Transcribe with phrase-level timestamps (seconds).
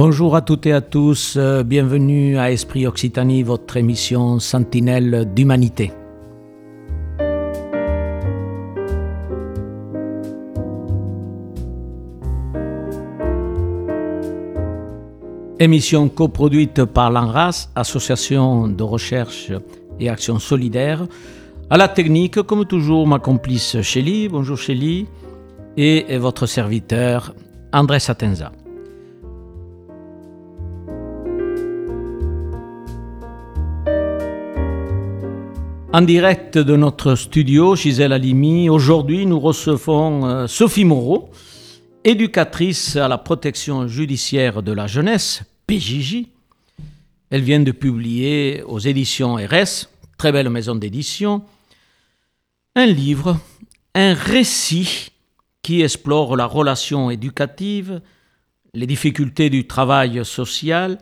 [0.00, 5.90] Bonjour à toutes et à tous, euh, bienvenue à Esprit Occitanie, votre émission Sentinelle d'humanité.
[15.58, 19.50] Émission coproduite par l'ANRAS, Association de recherche
[19.98, 21.08] et action solidaire.
[21.70, 25.08] À la technique, comme toujours, ma complice Chélie, bonjour Chélie,
[25.76, 27.34] et votre serviteur
[27.72, 28.52] André Satenza.
[35.90, 41.30] En direct de notre studio, Gisèle Halimi, aujourd'hui nous recevons euh, Sophie Moreau,
[42.04, 46.26] éducatrice à la protection judiciaire de la jeunesse, PJJ.
[47.30, 51.42] Elle vient de publier aux éditions RS, très belle maison d'édition,
[52.76, 53.38] un livre,
[53.94, 55.12] un récit
[55.62, 58.02] qui explore la relation éducative,
[58.74, 60.98] les difficultés du travail social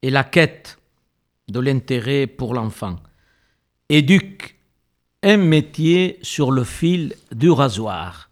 [0.00, 0.78] et la quête
[1.48, 2.96] de l'intérêt pour l'enfant.
[3.88, 4.56] Éduque
[5.22, 8.30] un métier sur le fil du rasoir.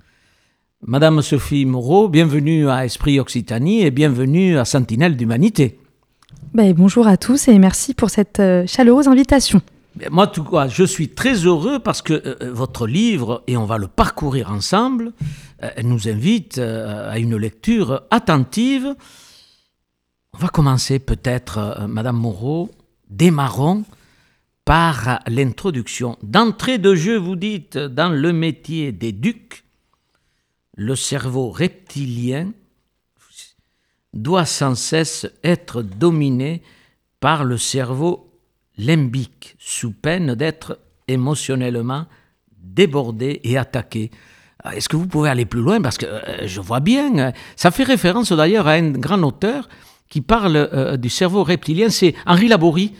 [0.84, 5.78] Madame Sophie Moreau, bienvenue à Esprit Occitanie et bienvenue à Sentinelle d'Humanité.
[6.54, 9.62] Ben, bonjour à tous et merci pour cette euh, chaleureuse invitation.
[10.10, 13.64] Moi, tout quoi, je suis très heureux parce que euh, euh, votre livre, et on
[13.64, 15.12] va le parcourir ensemble,
[15.84, 18.96] nous invite à une lecture attentive.
[20.32, 22.72] On va commencer peut-être, Madame Moreau,
[23.08, 23.84] démarrons
[24.64, 26.16] par l'introduction.
[26.22, 29.64] D'entrée de jeu, vous dites, dans le métier d'éduc,
[30.76, 32.52] le cerveau reptilien
[34.12, 36.62] doit sans cesse être dominé
[37.20, 38.30] par le cerveau
[38.76, 42.06] limbique, sous peine d'être émotionnellement
[42.56, 44.10] débordé et attaqué.
[44.62, 45.82] Ah, est-ce que vous pouvez aller plus loin?
[45.82, 49.68] Parce que euh, je vois bien, euh, ça fait référence d'ailleurs à un grand auteur
[50.08, 52.94] qui parle euh, du cerveau reptilien, c'est Henri Laborie.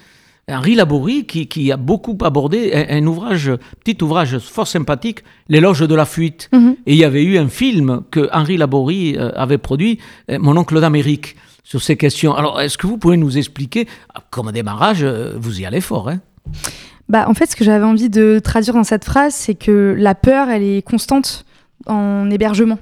[0.49, 3.51] Henri Laborie, qui, a beaucoup abordé un, ouvrage,
[3.83, 6.49] petit ouvrage fort sympathique, L'éloge de la fuite.
[6.53, 6.77] Mhm.
[6.87, 9.99] Et il y avait eu un film que Henri Laborie euh, avait produit,
[10.31, 12.35] euh, Mon oncle d'Amérique, sur ces questions.
[12.35, 13.89] Alors, est-ce que vous pouvez nous expliquer,
[14.31, 16.21] comme démarrage, euh, vous y allez fort, hein?
[17.09, 20.15] Bah, En fait, ce que j'avais envie de traduire dans cette phrase, c'est que la
[20.15, 21.47] peur, elle est constante
[21.87, 22.79] en hébergement.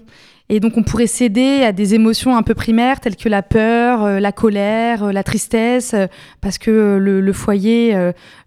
[0.54, 4.04] Et donc on pourrait céder à des émotions un peu primaires telles que la peur,
[4.04, 6.08] euh, la colère, euh, la tristesse, euh,
[6.42, 7.96] parce que le, foyer,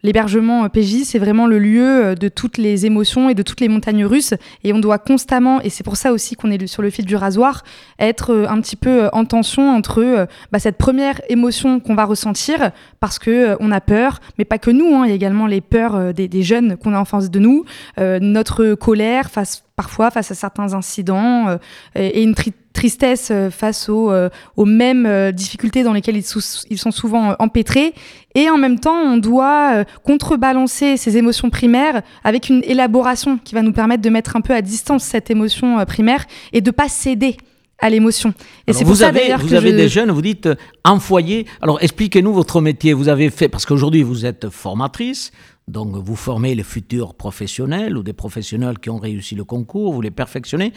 [0.04, 4.06] l'hébergement PJ, c'est vraiment le lieu de toutes les émotions et de toutes les montagnes
[4.06, 4.36] russes.
[4.64, 7.16] Et on doit constamment, et c'est pour ça aussi qu'on est sur le fil du
[7.16, 7.64] rasoir,
[7.98, 13.18] être un petit peu en tension entre bah, cette première émotion qu'on va ressentir parce
[13.18, 16.14] que on a peur, mais pas que nous, hein, il y a également les peurs
[16.14, 17.66] des, des jeunes qu'on a en face de nous,
[17.98, 21.58] notre colère face parfois face à certains incidents euh,
[21.96, 22.36] et, une
[22.74, 26.26] tristesse euh, face aux, euh, aux mêmes difficultés dans lesquelles ils,
[26.70, 27.94] ils, sont souvent empêtrés.
[28.36, 33.62] Et en même temps, on doit contrebalancer ces émotions primaires avec une élaboration qui va
[33.62, 37.38] nous permettre de mettre un peu à distance cette émotion primaire et de pas céder
[37.80, 38.34] à l'émotion.
[38.68, 40.50] Et c'est vous avez, vous avez des jeunes, vous dites
[40.84, 41.46] en foyer.
[41.62, 42.94] Alors expliquez-nous votre métier.
[42.94, 45.32] Vous avez fait parce qu'aujourd'hui vous êtes formatrice,
[45.68, 50.02] donc vous formez les futurs professionnels ou des professionnels qui ont réussi le concours, vous
[50.02, 50.74] les perfectionnez.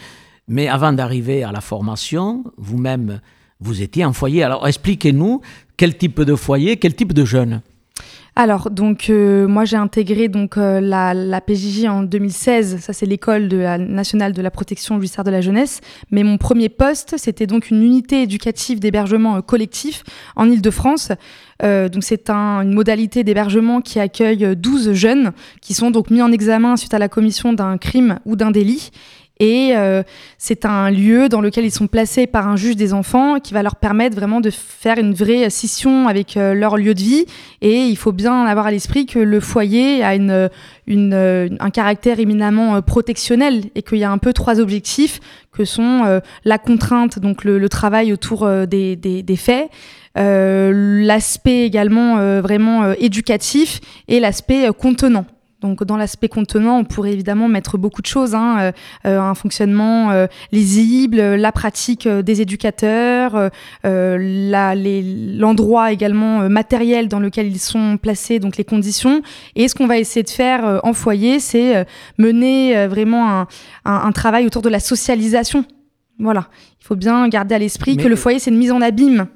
[0.47, 3.21] Mais avant d'arriver à la formation, vous-même,
[3.59, 4.43] vous étiez en foyer.
[4.43, 5.41] Alors expliquez-nous
[5.77, 7.61] quel type de foyer, quel type de jeunes?
[8.41, 12.77] Alors, donc, euh, moi, j'ai intégré donc euh, la, la, PJJ en 2016.
[12.79, 15.81] Ça, c'est l'école de la nationale de la protection judiciaire de la jeunesse.
[16.09, 20.05] Mais mon premier poste, c'était donc une unité éducative d'hébergement euh, collectif
[20.37, 21.11] en Ile-de-France.
[21.61, 26.31] donc, c'est un, une modalité d'hébergement qui accueille 12 jeunes qui sont donc mis en
[26.31, 28.91] examen suite à la commission d'un crime ou d'un délit
[29.39, 30.03] et euh,
[30.37, 33.63] c'est un lieu dans lequel ils sont placés par un juge des enfants qui va
[33.63, 37.25] leur permettre vraiment de faire une vraie scission avec euh, leur lieu de vie.
[37.61, 40.49] Et il faut bien avoir à l'esprit que le foyer a une,
[40.87, 45.21] une, euh, un caractère éminemment protectionnel et qu'il y a un peu trois objectifs
[45.53, 49.69] que sont la contrainte, donc le, le travail autour des, des, des, faits,
[50.15, 55.25] l'aspect également vraiment éducatif et l'aspect contenant.
[55.61, 58.71] Donc dans l'aspect contenant, on pourrait évidemment mettre beaucoup de choses, hein, euh,
[59.05, 63.49] euh, un fonctionnement euh, lisible, la pratique des éducateurs,
[63.83, 69.21] l'endroit également matériel dans lequel ils sont placés, donc les conditions.
[69.55, 71.85] Et ce qu'on va essayer de faire en foyer, c'est
[72.17, 73.45] mener vraiment
[73.85, 75.65] un, travail autour de la socialisation.
[76.19, 76.47] Voilà,
[76.81, 79.27] il faut bien garder à l'esprit que le foyer, c'est une mise en abîme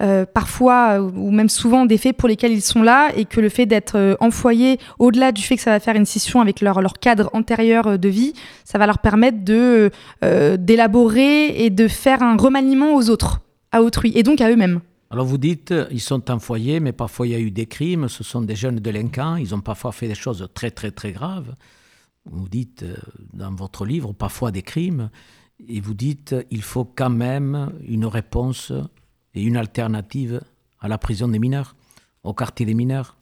[0.00, 3.40] euh, parfois euh, ou même souvent des faits pour lesquels ils sont là et que
[3.40, 6.40] le fait d'être euh, en foyer, au-delà du fait que ça va faire une scission
[6.40, 8.32] avec leur, cadre antérieur de vie,
[8.64, 9.90] ça va leur permettre de
[10.22, 13.40] d'élaborer et de faire un remaniement aux autres,
[13.72, 14.80] à autrui et donc à eux-mêmes.
[15.10, 18.08] Alors vous dites, ils sont en foyer, mais parfois il y a eu des crimes,
[18.08, 21.54] ce sont des jeunes délinquants, ils ont parfois fait des choses très très très graves.
[22.24, 22.84] Vous dites
[23.32, 25.10] dans votre livre parfois des crimes,
[25.66, 28.72] et vous dites, il faut quand même une réponse
[29.38, 30.40] et une alternative
[30.80, 31.76] à la prison des mineurs,
[32.24, 33.16] au quartier des mineurs.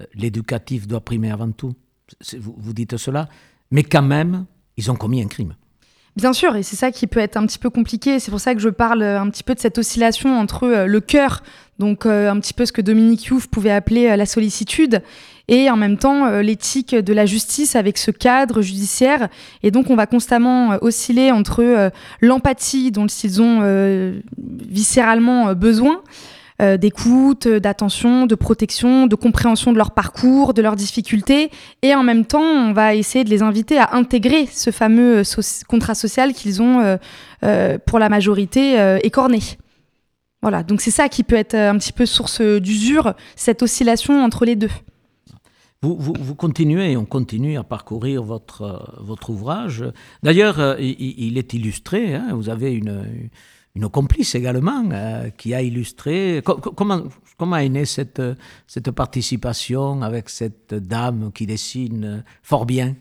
[0.00, 1.74] Euh, l'éducatif doit primer avant tout.
[2.36, 3.28] Vous dites cela,
[3.70, 4.44] mais quand même,
[4.76, 5.54] ils ont commis un crime.
[6.16, 8.18] Bien sûr, et c'est ça qui peut être un petit peu compliqué.
[8.18, 11.00] C'est pour ça que je parle un petit peu de cette oscillation entre euh, le
[11.00, 11.42] cœur,
[11.78, 15.02] donc euh, un petit peu ce que Dominique Youf pouvait appeler la sollicitude,
[15.48, 19.28] et en même temps l'éthique de la justice avec ce cadre judiciaire.
[19.62, 21.90] Et donc on va constamment osciller entre
[22.20, 26.00] l'empathie dont ils ont viscéralement besoin,
[26.62, 31.50] euh, d'écoute, d'attention, de protection, de compréhension de leur parcours, de leurs difficultés.
[31.82, 35.22] Et en même temps, on va essayer de les inviter à intégrer ce fameux
[35.66, 36.96] contrat social qu'ils ont, euh,
[37.42, 39.40] euh, pour la majorité, écorné.
[40.42, 44.44] Voilà, donc c'est ça qui peut être un petit peu source d'usure, cette oscillation entre
[44.44, 44.70] les deux.
[45.82, 49.84] Vous, vous, continuez on continue à parcourir votre, votre ouvrage.
[50.22, 52.28] D'ailleurs, il, est illustré, hein.
[52.34, 53.04] vous avez une,
[53.74, 56.42] une complice également, euh, qui a illustré.
[56.44, 57.02] comment,
[57.36, 58.22] comment est née cette,
[58.66, 62.94] cette participation avec cette dame qui dessine fort bien?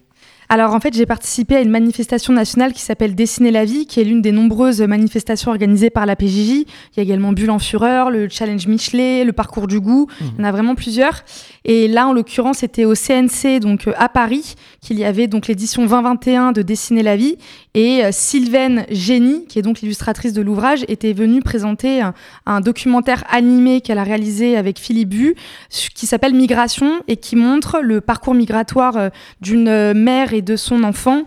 [0.51, 4.01] Alors en fait, j'ai participé à une manifestation nationale qui s'appelle Dessiner la vie, qui
[4.01, 6.27] est l'une des nombreuses manifestations organisées par la PJJ.
[6.27, 6.65] Il
[6.97, 10.07] y a également Bulle en Fureur, le Challenge Michelet, le Parcours du Goût.
[10.09, 10.25] Mmh.
[10.25, 11.23] Il y en a vraiment plusieurs.
[11.63, 15.47] Et là, en l'occurrence, c'était au CNC, donc euh, à Paris, qu'il y avait donc
[15.47, 17.37] l'édition 2021 de Dessiner la vie.
[17.75, 22.01] Et euh, Sylvaine Génie, qui est donc l'illustratrice de l'ouvrage, était venue présenter
[22.47, 25.35] un, documentaire animé qu'elle a réalisé avec Philippe Bu,
[25.69, 30.83] qui s'appelle Migration et qui montre le parcours migratoire euh, d'une mère et de son
[30.83, 31.23] enfant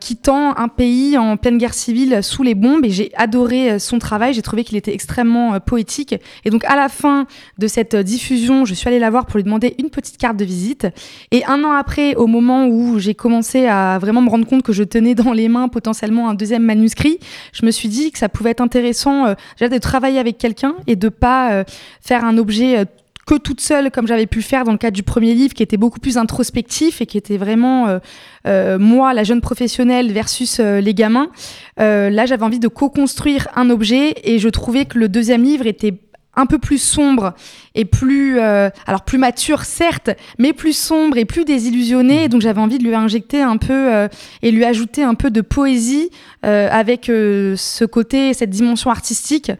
[0.00, 2.86] quittant un pays en pleine guerre civile sous les bombes.
[2.86, 4.32] Et j'ai adoré son travail.
[4.32, 6.14] J'ai trouvé qu'il était extrêmement poétique.
[6.46, 7.26] Et donc, à la fin
[7.58, 10.44] de cette diffusion, je suis allée la voir pour lui demander une petite carte de
[10.44, 10.86] visite.
[11.32, 14.72] Et un an après, au moment où j'ai commencé à vraiment me rendre compte que
[14.72, 17.18] je tenais dans les mains potentiellement un deuxième manuscrit,
[17.52, 20.96] je me suis dit que ça pouvait être intéressant euh, de travailler avec quelqu'un et
[20.96, 21.64] de pas euh,
[22.00, 22.84] faire un objet euh,
[23.26, 25.78] que toute seule, comme j'avais pu faire dans le cadre du premier livre, qui était
[25.78, 27.98] beaucoup plus introspectif et qui était vraiment
[28.44, 31.30] moi, la jeune professionnelle, versus les gamins.
[31.78, 35.94] là, j'avais envie de co-construire un objet et je trouvais que le deuxième livre était
[36.36, 37.34] un peu plus sombre
[37.74, 42.28] et plus euh, alors plus mature certes mais plus sombre et plus désillusionné mmh.
[42.28, 44.08] donc j'avais envie de lui injecter un peu euh,
[44.42, 46.10] et lui ajouter un peu de poésie
[46.44, 49.52] euh, avec ce côté cette dimension artistique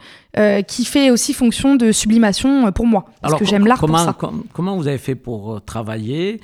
[0.66, 4.16] qui fait aussi fonction de sublimation pour moi parce que j'aime l'art pour ça.
[4.52, 6.40] comment vous avez fait pour travailler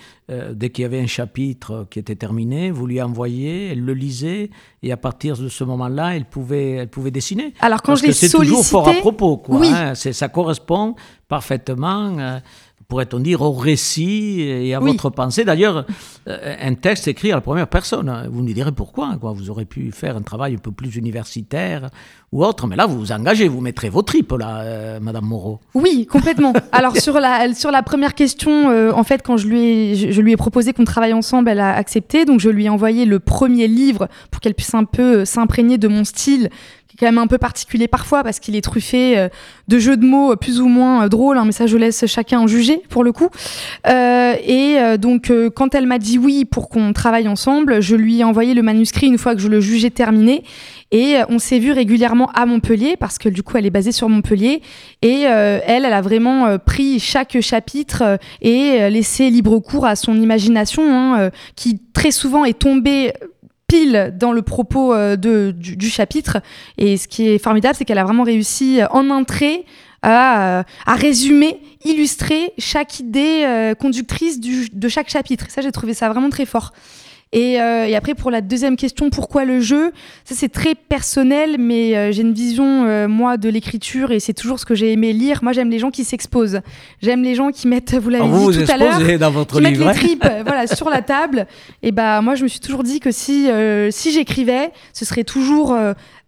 [0.53, 4.51] dès qu'il y avait un chapitre qui était terminé vous lui envoyez elle le lisait
[4.85, 7.53] et à partir de ce moment-là elle pouvait elle pouvait dessiner?
[7.61, 9.73] Alors quand je l'ai sollicité c'est toujours fort à propos quoi oui.
[9.75, 10.95] hein, ça correspond
[11.31, 12.41] parfaitement, euh,
[12.91, 15.45] pourrait-on dire, au récit et à votre pensée.
[15.45, 15.87] D'ailleurs,
[16.29, 18.09] euh, un texte écrit à la première personne.
[18.11, 18.25] Hein.
[18.31, 19.17] Vous nous direz pourquoi.
[19.19, 19.33] Quoi.
[19.33, 21.89] Vous aurez pu faire un travail un peu plus universitaire
[22.33, 25.61] ou autre, mais là, vous vous engagez, vous mettrez vos tripes, là, euh, Madame Moreau.
[25.75, 26.53] Oui, complètement.
[26.73, 30.33] Alors, sur la, sur la première question, en fait, quand je lui ai, je lui
[30.33, 32.25] ai proposé qu'on travaille ensemble, elle a accepté.
[32.25, 35.89] Donc, je lui ai envoyé le premier livre pour qu'elle puisse un peu s'imprégner de
[35.89, 36.51] mon style
[36.99, 39.29] quand même un peu particulier parfois parce qu'il est truffé euh,
[39.69, 42.41] de jeux de mots plus ou moins euh, drôles, hein, mais ça je laisse chacun
[42.41, 43.29] en juger pour le coup.
[43.87, 48.25] Euh, et donc quand elle m'a dit oui pour qu'on travaille ensemble, je lui ai
[48.25, 50.43] envoyé le manuscrit une fois que je le jugeais terminé.
[50.93, 54.09] Et on s'est vu régulièrement à Montpellier parce que du coup elle est basée sur
[54.09, 54.61] Montpellier
[55.03, 60.83] et elle, elle a vraiment pris chaque chapitre et laissé libre cours à son imagination
[60.87, 63.13] hein, qui très souvent est tombée
[63.71, 66.39] pile dans le propos euh, de, du, chapitre.
[66.77, 69.65] Et ce qui est formidable, c'est qu'elle a vraiment réussi euh, en entrée
[70.03, 75.47] à, euh, à résumer, illustrer chaque idée conductrice du, de chaque chapitre.
[75.51, 76.73] Ça, j'ai trouvé ça vraiment très fort.
[77.33, 79.93] Et, euh, et, après, pour la deuxième question, pourquoi le jeu?
[80.25, 84.33] Ça, c'est très personnel, mais euh, j'ai une vision, euh, moi, de l'écriture, et c'est
[84.33, 85.39] toujours ce que j'ai aimé lire.
[85.43, 86.61] Moi, j'aime les gens qui s'exposent.
[87.01, 89.63] J'aime les gens qui mettent, vous l'avez ah, dit tout à l'heure, dans votre qui
[89.63, 91.47] mettent les tripes voilà, sur la table.
[91.85, 93.49] Et bah, moi, je me suis toujours dit que si,
[93.91, 95.77] si j'écrivais, ce serait toujours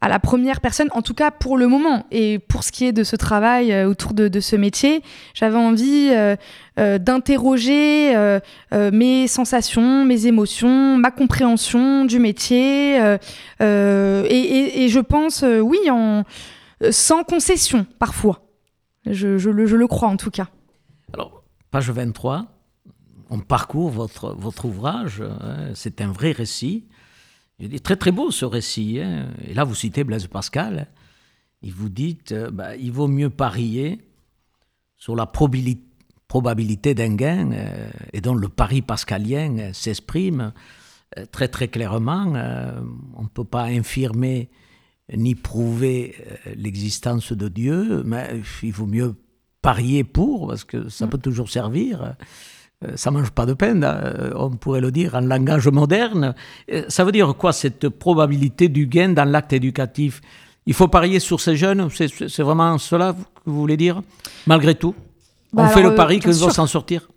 [0.02, 2.04] à la première personne, en tout cas pour le moment.
[2.10, 5.00] Et pour ce qui est de ce travail euh, autour de, ce métier,
[5.32, 6.34] j'avais envie euh,
[6.80, 8.12] euh, d'interroger
[8.72, 12.96] mes sensations, mes émotions, ma compréhension du métier.
[13.60, 16.24] Et, je pense, oui, en,
[16.90, 18.46] sans concession parfois.
[19.06, 20.48] Je, je, le, je, le, crois en tout cas.
[21.12, 22.46] Alors, page 23,
[23.30, 25.22] on parcourt votre, votre ouvrage.
[25.22, 26.86] Hein, c'est un vrai récit.
[27.58, 29.00] Il très très beau ce récit.
[29.00, 29.28] Hein.
[29.46, 30.88] Et là, vous citez Blaise Pascal.
[31.62, 32.18] il vous dit
[32.52, 34.00] bah, il vaut mieux parier
[34.96, 37.50] sur la probabilité d'un gain,
[38.12, 40.52] et donc le pari pascalien s'exprime
[41.30, 42.32] très très clairement.
[43.16, 44.50] on ne peut pas infirmer
[45.14, 46.16] ni prouver
[46.56, 49.14] l'existence de Dieu, mais il vaut mieux
[49.62, 52.14] parier pour, parce que ça peut toujours servir.
[52.84, 56.34] Euh, ça mange pas de peine, hein, on pourrait le dire en langage moderne.
[56.70, 60.20] Euh, ça veut dire quoi cette probabilité du gain dans l'acte éducatif?
[60.66, 64.02] Il faut parier sur ces jeunes, c'est vraiment cela que vous voulez dire
[64.46, 64.94] Malgré tout,
[65.52, 67.08] bah on fait le euh, pari qu'ils vont s'en sortir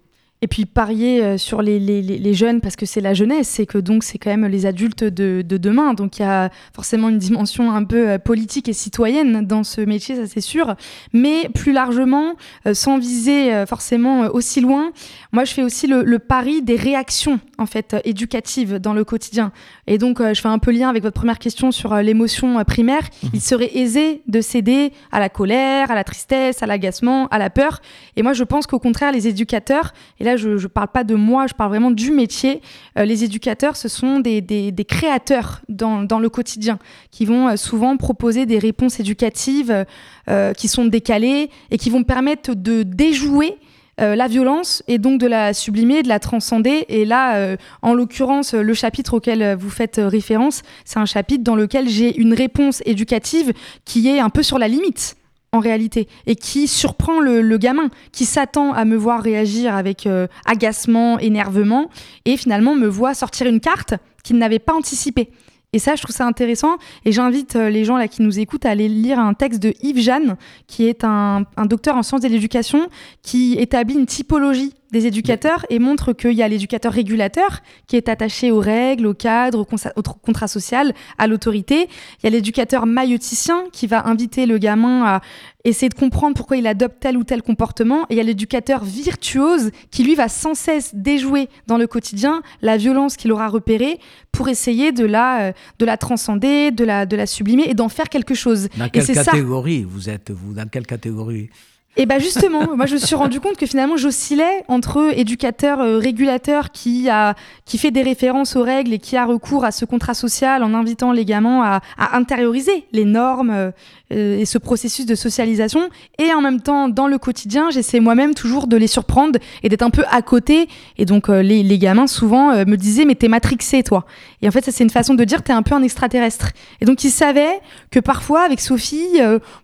[0.46, 3.66] et puis parier euh, sur les, les, les jeunes parce que c'est la jeunesse c'est
[3.66, 5.96] que donc c'est quand même les adultes de, de demain.
[5.96, 9.82] Donc il y a forcément une dimension un peu euh, politique et citoyenne dans ce
[9.82, 10.76] métier, ça c'est sûr.
[11.14, 12.36] Mais plus largement,
[12.68, 14.92] euh, sans viser forcément aussi loin,
[15.32, 19.52] moi je fais aussi le, le, pari des réactions en fait éducatives dans le quotidien.
[19.88, 23.02] Et donc je fais un peu lien avec votre première question sur l'émotion primaire.
[23.02, 23.28] Mmh.
[23.34, 27.50] Il serait aisé de céder à la colère, à la tristesse, à l'agacement, à la
[27.50, 27.82] peur.
[28.16, 31.16] Et moi je pense qu'au contraire les éducateurs, et là je ne parle pas de
[31.16, 32.62] moi, je parle vraiment du métier.
[32.98, 36.80] Euh, les éducateurs, ce sont des, créateurs dans, dans, le quotidien
[37.12, 39.86] qui vont euh, souvent proposer des réponses éducatives
[40.30, 43.58] euh, qui sont décalées et qui vont permettre de déjouer
[43.98, 46.84] la violence et donc de la sublimer, de la transcender.
[46.90, 51.88] Et là, en l'occurrence, le chapitre auquel vous faites référence, c'est un chapitre dans lequel
[51.88, 53.54] j'ai une réponse éducative
[53.86, 55.16] qui est un peu sur la limite
[55.56, 60.28] en réalité et qui surprend le, gamin qui s'attend à me voir réagir avec euh,
[60.46, 61.90] agacement, énervement
[62.26, 63.94] et finalement me voit sortir une carte
[64.24, 65.30] qu'il n'avait pas anticipée.
[65.74, 66.78] Et ça, je trouve ça intéressant.
[67.04, 69.74] Et j'invite euh, les gens là qui nous écoutent à aller lire un texte de
[69.82, 72.88] Yves Jeanne, qui est un, un docteur en sciences de l'éducation,
[73.22, 78.10] qui établit une typologie des éducateurs et montre qu'il y a l'éducateur régulateur qui est
[78.10, 79.66] attaché aux règles, au cadre,
[79.96, 81.88] au, contrat social, à l'autorité.
[82.20, 85.22] Il y a l'éducateur mailloticien qui va inviter le gamin à
[85.64, 88.04] essayer de comprendre pourquoi il adopte tel ou tel comportement.
[88.10, 92.42] Et il y a l'éducateur virtuose qui, lui, va sans cesse déjouer dans le quotidien
[92.62, 94.00] la violence qu'il aura repérée
[94.32, 97.90] pour essayer de la, euh, de la transcender, de la, de la sublimer et d'en
[97.90, 98.70] faire quelque chose.
[98.78, 100.54] Dans quelle catégorie vous êtes, vous?
[100.54, 101.50] Dans quelle catégorie?
[101.98, 105.98] Et bah justement, moi je me suis rendu compte que finalement j'oscillais entre éducateur euh,
[105.98, 107.36] régulateur qui a
[107.66, 110.74] qui fait des références aux règles et qui a recours à ce contrat social en
[110.74, 113.72] invitant les gamins à, à intérioriser les normes
[114.16, 118.00] euh, euh, et ce processus de socialisation et en même temps dans le quotidien, j'essaie
[118.00, 120.68] moi-même toujours de les surprendre et d'être un peu à côté
[120.98, 124.06] et donc les, les, gamins souvent me disaient mais t'es matrixé toi.
[124.42, 126.50] Et en fait ça c'est une façon de dire t'es un peu un extraterrestre.
[126.82, 127.60] Et donc ils savaient
[127.92, 129.20] que parfois avec Sophie,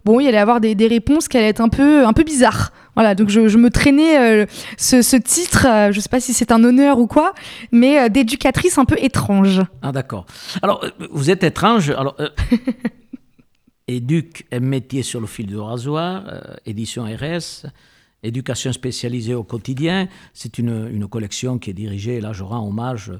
[0.05, 2.23] bon il y allait avoir des, des réponses qui allaient être un peu un peu
[2.23, 2.71] bizarre.
[2.95, 4.45] Voilà, donc je, me traînais euh,
[4.77, 7.33] ce, titre, euh, je ne sais pas si c'est un honneur ou quoi,
[7.71, 9.61] mais euh, d'éducatrice un peu étrange.
[9.81, 10.25] Ah d'accord.
[10.61, 11.89] Alors, vous êtes étrange.
[11.91, 12.17] Alors,
[13.95, 16.23] éduque, un métier sur le fil du rasoir,
[16.65, 17.67] édition RS,
[18.23, 20.07] éducation spécialisée au quotidien.
[20.33, 23.11] C'est une, une, collection qui est dirigée, là je rends hommage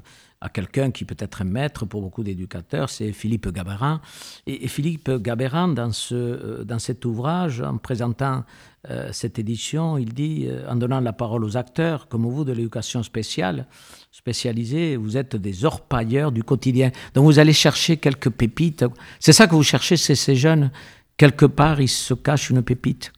[0.42, 4.00] à quelqu'un qui peut être un maître pour beaucoup d'éducateurs, c'est Philippe Gabérin.
[4.48, 8.42] Et, Philippe Gabérin, dans, ce, euh, dans cet ouvrage, en présentant
[8.90, 12.52] euh, cette édition, il dit, euh, en donnant la parole aux acteurs, comme vous de
[12.52, 13.66] l'éducation spéciale,
[14.10, 16.90] spécialisée, vous êtes des orpailleurs du quotidien.
[17.14, 18.84] Donc vous allez chercher quelques pépites.
[19.20, 20.72] C'est ça que vous cherchez, c'est ces jeunes.
[21.16, 23.12] Quelque part, il se cache une pépite.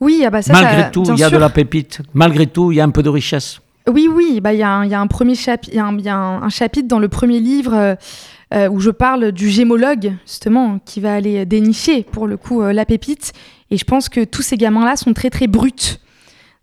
[0.00, 2.02] Oui, ah bah ça, Malgré tout, il y a de la pépite.
[2.12, 3.60] Malgré tout, il y a un peu de richesse.
[3.88, 7.40] Oui, oui, bah, il y, a un chapitre, y a, un, chapitre dans le premier
[7.40, 7.94] livre euh,
[8.54, 12.72] euh, où je parle du gémologue, justement, qui va aller dénicher, pour le coup, euh,
[12.72, 13.32] la pépite.
[13.70, 15.98] Et je pense que tous ces gamins-là sont très, très bruts.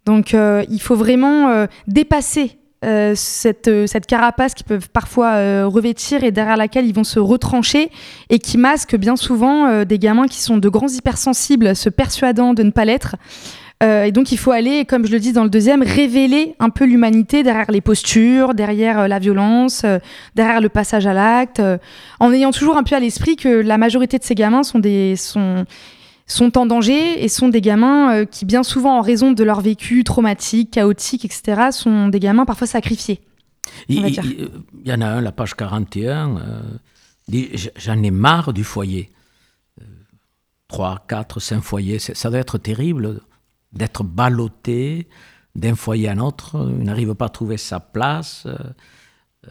[0.05, 6.87] Donc, il faut vraiment dépasser cette, cette, carapace qu'ils peuvent parfois revêtir et derrière laquelle
[6.87, 7.91] ils vont se retrancher
[8.31, 12.63] et qui masque bien souvent des gamins qui sont de grands hypersensibles, se persuadant de
[12.63, 13.17] ne pas l'être.
[13.81, 16.69] Euh, et donc il faut aller, comme je le dis dans le deuxième, révéler un
[16.69, 19.99] peu l'humanité derrière les postures, derrière euh, la violence, euh,
[20.35, 21.61] derrière le passage à l'acte,
[22.19, 25.15] en ayant toujours un peu à l'esprit que la majorité de ces gamins sont des
[25.15, 25.65] sont
[26.27, 30.03] sont en danger et sont des gamins qui bien souvent en raison de leur vécu
[30.03, 33.19] traumatique, chaotique, etc., sont des gamins parfois sacrifiés.
[33.87, 34.07] Il,
[34.85, 36.35] y en a un, la page 41,
[37.27, 39.09] dit J'en ai marre du foyer.
[40.67, 43.21] 3, 4, 5 foyers, ça doit être terrible
[43.73, 45.07] d'être ballotté
[45.55, 46.69] d'un foyer à un autre.
[46.77, 48.47] Il n'arrive pas à trouver sa place.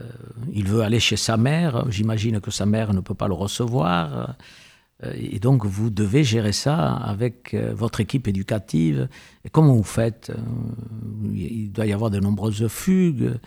[0.01, 0.05] Euh,
[0.53, 1.91] il veut aller chez sa mère.
[1.91, 4.37] J'imagine que sa mère ne peut pas le recevoir.
[5.05, 9.09] Euh, et donc, vous devez gérer ça avec euh, votre équipe éducative.
[9.45, 10.33] Et comment vous faites
[11.35, 13.39] Il doit y avoir de nombreuses fugues.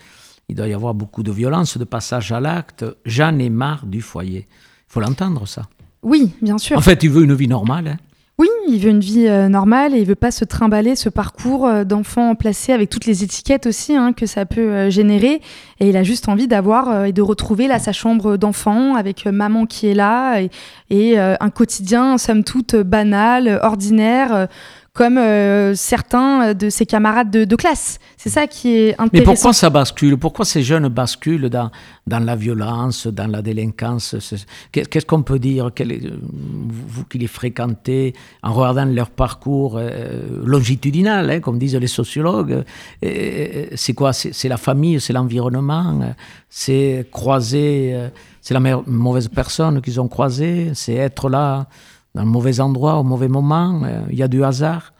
[0.48, 2.84] Il doit y avoir beaucoup de violence, de passage à l'acte.
[3.04, 4.46] J'en ai marre du foyer.
[4.48, 5.62] Il faut l'entendre, ça.
[6.02, 6.76] Oui, bien sûr.
[6.76, 7.88] En fait, il veut une vie normale.
[7.88, 7.96] Hein.
[8.38, 11.66] Oui, il veut une vie euh, normale et il veut pas se trimballer ce parcours
[11.66, 15.42] euh, d'enfant placé avec toutes les étiquettes aussi hein, que ça peut euh, générer.
[15.80, 19.66] Et il a juste envie d'avoir et de retrouver là sa chambre d'enfant avec maman
[19.66, 20.50] qui est là et,
[20.90, 24.46] et un quotidien somme toute banal, ordinaire
[24.94, 27.98] comme euh, certains de ses camarades de, classe.
[28.18, 29.08] C'est ça qui est intéressant.
[29.12, 30.18] Mais pourquoi ça bascule?
[30.18, 31.70] Pourquoi ces jeunes basculent dans,
[32.06, 34.14] dans la violence, dans la délinquance?
[34.70, 35.70] Qu'est-ce qu'on peut dire?
[36.68, 42.62] Vous qui les fréquentez, en regardant leur parcours euh, longitudinal, hein, comme disent les sociologues,
[43.02, 44.12] euh, c'est quoi?
[44.12, 46.14] C'est la famille, c'est l'environnement,
[46.50, 47.96] c'est croiser,
[48.42, 51.66] c'est la mauvaise personne qu'ils ont croisée, c'est être là
[52.14, 54.92] dans le mauvais endroit, au mauvais moment euh, Il y a du hasard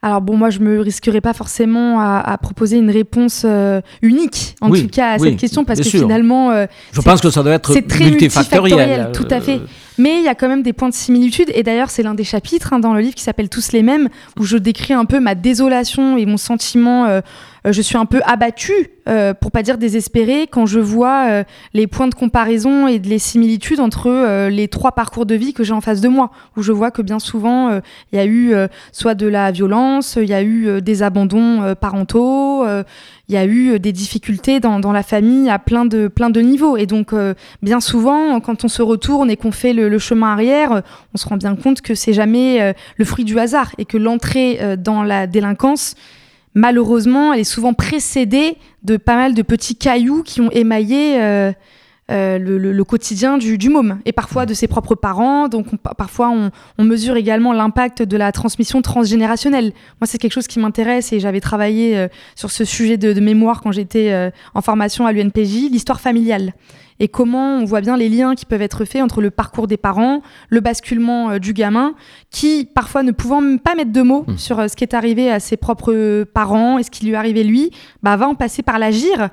[0.00, 4.70] alors bon, moi je me risquerais pas forcément à, proposer une réponse euh, unique, en
[4.70, 7.74] tout cas à cette question, parce que finalement, euh, je pense que ça doit être
[7.80, 9.60] très multifactoriel, tout à fait.
[9.98, 12.22] Mais il y a quand même des points de similitude, et d'ailleurs c'est l'un des
[12.22, 15.18] chapitres hein, dans le livre qui s'appelle Tous les mêmes, où je décris un peu
[15.18, 17.20] ma désolation et mon sentiment
[17.64, 21.86] je suis un peu abattue, euh, pour pas dire désespérée, quand je vois euh, les
[21.86, 25.80] points de comparaison et les similitudes entre les trois parcours de vie que j'ai en
[25.80, 27.80] face de moi, où je vois que bien souvent
[28.12, 28.54] il y a eu
[28.92, 32.66] soit de la violence, il y a eu des abandons parentaux,
[33.28, 36.76] il y a eu des difficultés dans, la famille à plein de, plein de niveaux.
[36.76, 37.12] Et donc,
[37.62, 40.82] bien souvent, quand on se retourne et qu'on fait le, le, chemin arrière,
[41.14, 44.76] on se rend bien compte que c'est jamais le fruit du hasard et que l'entrée
[44.78, 45.94] dans la délinquance,
[46.58, 51.52] malheureusement, elle est souvent précédée de pas mal de petits cailloux qui ont émaillé euh,
[52.10, 55.46] euh, le, quotidien du, môme et parfois de ses propres parents.
[55.46, 59.72] Donc parfois on, mesure également l'impact de la transmission transgénérationnelle.
[60.00, 63.60] Moi c'est quelque chose qui m'intéresse et j'avais travaillé euh, sur ce sujet de, mémoire
[63.60, 66.54] quand j'étais en formation à l'UNPJ, l'histoire familiale
[67.00, 69.76] et comment on voit bien les liens qui peuvent être faits entre le parcours des
[69.76, 71.94] parents, le basculement euh, du gamin,
[72.30, 74.36] qui parfois ne pouvant même pas mettre de mots mmh.
[74.38, 77.16] sur euh, ce qui est arrivé à ses propres parents et ce qui lui est
[77.16, 77.70] arrivé lui,
[78.02, 79.30] bah, va en passer par l'agir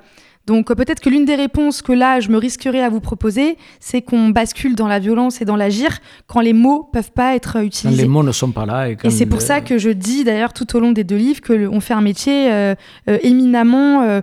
[0.47, 3.57] donc euh, peut-être que l'une des réponses que là je me risquerais à vous proposer,
[3.79, 7.63] c'est qu'on bascule dans la violence et dans l'agir quand les mots peuvent pas être
[7.63, 8.03] utilisés.
[8.03, 8.89] les mots ne sont pas là.
[8.89, 11.79] Et, c'est pour ça que je dis d'ailleurs tout au long des deux livres qu'on
[11.79, 12.75] fait un métier euh,
[13.09, 14.21] euh, éminemment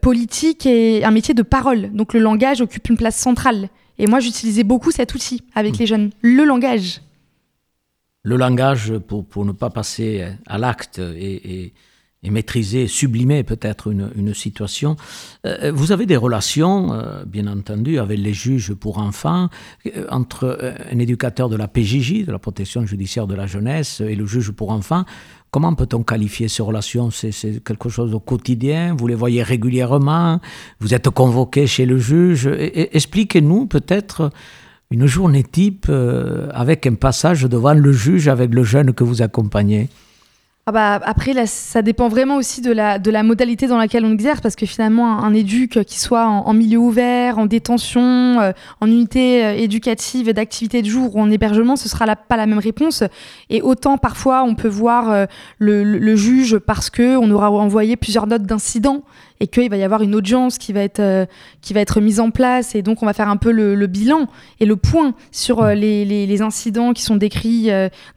[0.00, 1.92] politique et un métier de parole.
[1.92, 3.68] Donc le langage occupe une place centrale.
[3.98, 5.78] Et moi j'utilisais beaucoup cet outil avec mm.
[5.78, 7.00] les jeunes, le langage.
[8.22, 11.72] Le langage pour, pour ne pas passer à l'acte et et
[12.30, 14.96] maîtriser, sublimer peut-être une, situation.
[15.46, 19.48] Euh, vous avez des relations, euh, bien entendu, avec les juges pour enfants,
[19.86, 24.14] euh, entre un éducateur de la PJJ, de la protection judiciaire de la jeunesse, et
[24.14, 25.04] le juge pour enfants.
[25.50, 27.10] Comment peut-on qualifier ces relations?
[27.10, 28.94] C'est quelque chose au quotidien?
[28.98, 30.40] Vous les voyez régulièrement?
[30.80, 32.46] Vous êtes convoqué chez le juge?
[32.46, 34.30] Expliquez-nous peut-être
[34.90, 35.90] une journée type
[36.52, 39.88] avec un passage devant le juge avec le jeune que vous accompagnez.
[40.68, 44.04] Ah bah, après, là, ça dépend vraiment aussi de la, de la modalité dans laquelle
[44.04, 48.50] on exerce, parce que finalement, un, éduc qui soit en, milieu ouvert, en détention, euh,
[48.80, 52.58] en unité euh, éducative d'activité de jour ou en hébergement, ce sera pas la même
[52.58, 53.04] réponse.
[53.48, 55.26] Et autant parfois, on peut voir euh,
[55.60, 59.02] le, le, juge parce que on aura envoyé plusieurs notes d'incidents
[59.38, 61.28] et qu'il va y avoir une audience qui va être
[61.60, 64.28] qui va être mise en place et donc on va faire un peu le, bilan
[64.60, 67.68] et le point sur les, les, les, incidents qui sont décrits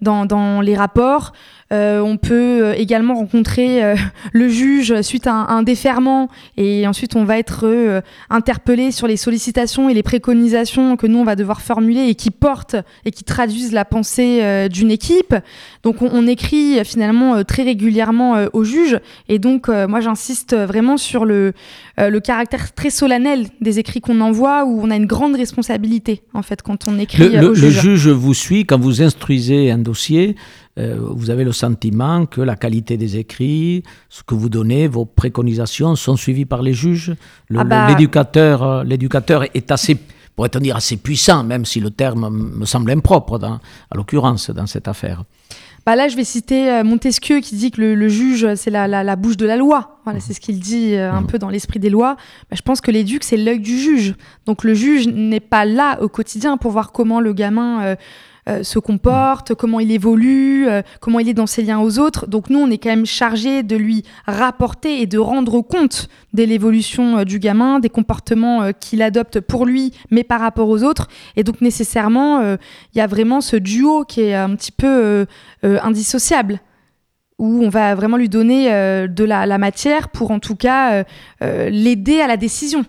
[0.02, 1.34] dans, dans les rapports.
[1.72, 3.96] Euh, on peut euh, également rencontrer euh,
[4.34, 6.28] le juge suite à un, déferment
[6.58, 11.24] et ensuite on va être interpellé sur les sollicitations et les préconisations que nous on
[11.24, 15.36] va devoir formuler et qui portent et qui traduisent la pensée d'une équipe.
[15.84, 21.54] Donc on, écrit finalement très régulièrement au juge et donc moi j'insiste vraiment sur le,
[22.00, 26.42] le caractère très solennel des écrits qu'on envoie où on a une grande responsabilité en
[26.42, 27.76] fait quand on écrit le, au juge.
[27.76, 30.36] Le juge vous suit quand vous instruisez un dossier.
[30.78, 35.04] Euh, vous avez le sentiment que la qualité des écrits, ce que vous donnez, vos
[35.04, 37.16] préconisations sont suivies par les juges?
[37.54, 39.98] Ah bah l'éducateur, euh, l'éducateur est assez,
[40.36, 43.60] pourrait-on dire, assez puissant, même si le terme me semble impropre, dans,
[43.92, 45.24] à l'occurrence, dans cette affaire.
[45.90, 49.16] Bah là, je vais citer euh, Montesquieu qui dit que le, juge, c'est la, la,
[49.16, 49.98] bouche de la loi.
[50.04, 51.26] Voilà, c'est ce qu'il dit un mmh.
[51.26, 52.16] peu dans l'esprit des lois.
[52.48, 54.14] Bah, je pense que l'éduc, c'est l'œil du juge.
[54.46, 57.96] Donc le juge n'est pas là au quotidien pour voir comment le gamin euh,
[58.64, 62.28] se comporte, comment il évolue, euh, comment il est dans ses liens aux autres.
[62.28, 66.44] Donc nous, on est quand même chargé de lui rapporter et de rendre compte de
[66.44, 71.08] l'évolution euh, du gamin, des comportements qu'il adopte pour lui, mais par rapport aux autres.
[71.36, 75.26] Et donc nécessairement, il y a vraiment ce duo qui est un petit peu
[75.64, 76.60] indissociable
[77.38, 78.68] où on va vraiment lui donner
[79.08, 81.04] de la, matière pour en tout cas
[81.42, 82.86] l'aider à la décision.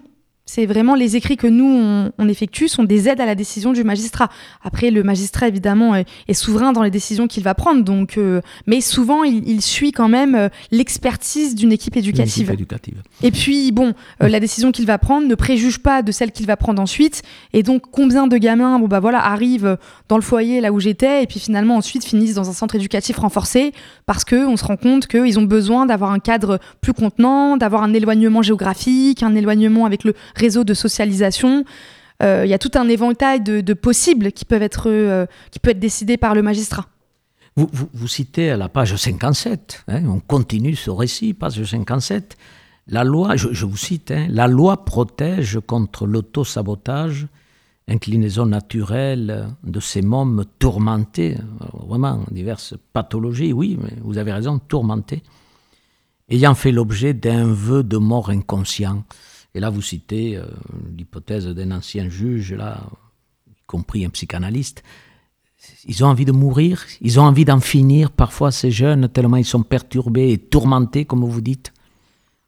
[0.52, 3.84] C'est vraiment les écrits que nous, on, effectue sont des aides à la décision du
[3.84, 4.30] magistrat.
[4.64, 7.84] Après, le magistrat, évidemment, est, souverain dans les décisions qu'il va prendre.
[7.84, 12.50] Donc, euh, mais souvent, il, suit quand même euh, l'expertise d'une équipe éducative.
[12.50, 12.96] éducative.
[13.22, 16.46] Et puis, bon, euh, la décision qu'il va prendre ne préjuge pas de celle qu'il
[16.46, 17.22] va prendre ensuite.
[17.52, 21.22] Et donc, combien de gamins bon, bah, voilà, arrivent dans le foyer là où j'étais
[21.22, 23.72] et puis finalement ensuite finissent dans un centre éducatif renforcé
[24.06, 27.94] parce qu'on se rend compte qu'ils ont besoin d'avoir un cadre plus contenant, d'avoir un
[27.94, 31.64] éloignement géographique, un éloignement avec le réseau de socialisation.
[32.22, 35.70] Euh, il y a tout un éventail de, possibles qui peuvent être, euh, qui peut
[35.70, 36.86] être décidé par le magistrat.
[37.56, 42.36] Vous, vous, citez à la page 57, hein, on continue ce récit, page 57,
[42.86, 47.26] la loi, je, vous cite, hein, la loi protège contre l'autosabotage,
[47.88, 51.36] inclinaison naturelle de ces mômes tourmentés,
[51.72, 55.22] vraiment diverses pathologies, oui, mais vous avez raison, tourmentés,
[56.28, 59.04] ayant fait l'objet d'un vœu de mort inconscient.
[59.54, 60.44] Et là, vous citez euh,
[60.96, 62.80] l'hypothèse d'un ancien juge, là,
[63.48, 64.82] y compris un psychanalyste.
[65.86, 69.44] Ils ont envie de mourir, ils ont envie d'en finir, parfois ces jeunes, tellement ils
[69.44, 71.72] sont perturbés et tourmentés, comme vous dites.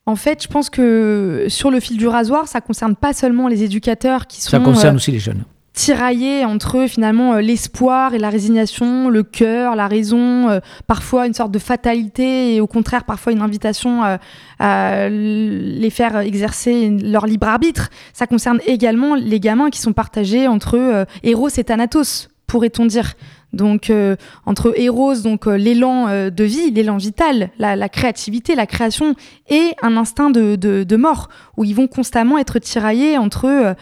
[0.07, 3.63] En fait, je pense que sur le fil du rasoir, ça concerne pas seulement les
[3.63, 4.51] éducateurs qui sont.
[4.51, 9.23] Ça concerne euh, aussi les jeunes tiraillés entre finalement euh, l'espoir et la résignation, le
[9.23, 14.05] cœur, la raison, euh, parfois une sorte de fatalité et au contraire parfois une invitation
[14.05, 14.17] euh,
[14.59, 17.89] à les faire exercer leur libre arbitre.
[18.13, 23.15] Ça concerne également les gamins qui sont partagés entre Héros et Thanatos, pourrait-on dire.
[23.53, 23.93] Donc
[24.47, 29.15] entre Héros, donc l'élan de vie, l'élan vital, la, créativité, la création,
[29.51, 33.75] et un instinct de, de, mort, où ils vont constamment être tiraillés entre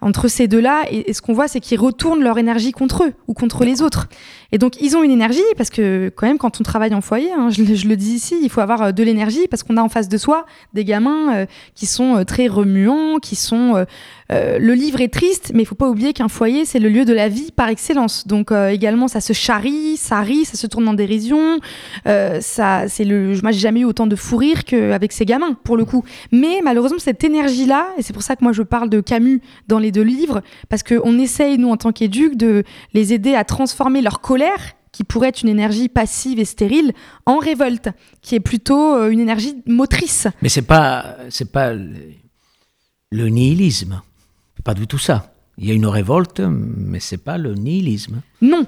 [0.00, 0.84] entre ces deux-là.
[0.90, 4.08] Et, ce qu'on voit, c'est qu'ils retournent leur énergie contre eux ou contre les autres.
[4.52, 7.32] Et donc, ils ont une énergie, parce que quand même, quand on travaille en foyer,
[7.32, 9.88] hein, je, le dis ici, il faut avoir euh, de l'énergie, parce qu'on a en
[9.88, 13.86] face de soi des gamins euh, qui sont euh, très remuants, qui sont...
[14.30, 17.12] le livre est triste, mais il faut pas oublier qu'un foyer, c'est le lieu de
[17.12, 18.26] la vie par excellence.
[18.26, 21.58] Donc, également, ça se charrie, ça rit, ça se tourne en dérision.
[22.04, 23.38] ça, c'est le...
[23.42, 26.04] Moi, jamais eu autant de fou rire qu'avec ces gamins, pour le coup.
[26.32, 29.78] Mais malheureusement, cette énergie-là, et c'est pour ça que moi, je parle de Camus dans
[29.78, 32.64] les deux livres, parce qu'on essaye, nous, en tant qu'éduc, de
[32.94, 36.92] les aider à transformer leur colère qui pourrait être une énergie passive et stérile,
[37.26, 37.90] en révolte,
[38.22, 40.26] qui est plutôt euh, une énergie motrice.
[40.42, 44.02] Mais c'est pas c'est pas le nihilisme,
[44.68, 45.32] pas du tout ça.
[45.56, 48.20] Il y a une révolte, mais c'est pas le nihilisme.
[48.42, 48.66] Non,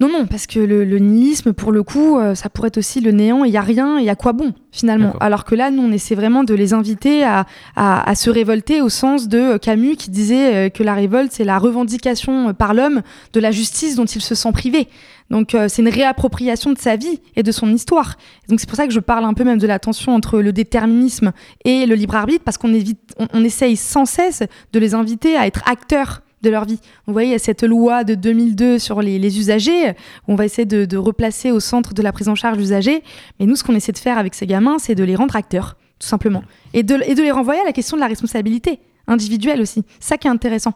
[0.00, 3.12] non, non, parce que le, nihilisme, pour le coup, euh, ça pourrait être aussi le
[3.12, 5.92] néant, il n'y a rien, et à quoi bon, finalement Alors que là, nous, on
[5.92, 7.44] essaie vraiment de les inviter à,
[7.76, 11.44] à, se révolter au sens de euh, Camus qui disait euh, que la révolte, c'est
[11.44, 13.02] la revendication par l'homme
[13.34, 14.88] de la justice dont il se sent privé.
[15.30, 18.16] Donc c'est une réappropriation de sa vie et de son histoire.
[18.48, 20.52] donc c'est pour ça que je parle un peu même de la tension entre le
[20.52, 21.30] déterminisme
[21.64, 25.46] et le libre arbitre, parce qu'on on, on essaye sans cesse de les inviter à
[25.46, 26.78] être acteurs de leur vie.
[27.06, 30.44] Vous voyez, il y a cette loi de 2002 sur les, usagers, où on va
[30.44, 33.02] essayer de, replacer au centre de la prise en charge l'usager.
[33.38, 35.76] Mais nous, ce qu'on essaie de faire avec ces gamins, c'est de les rendre acteurs,
[35.98, 36.42] tout simplement.
[36.72, 39.84] Et de, et de les renvoyer à la question de la responsabilité individuelle aussi.
[39.98, 40.74] Ça qui est intéressant.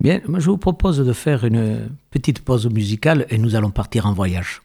[0.00, 4.12] Bien, je vous propose de faire une petite pause musicale et nous allons partir en
[4.12, 4.60] voyage.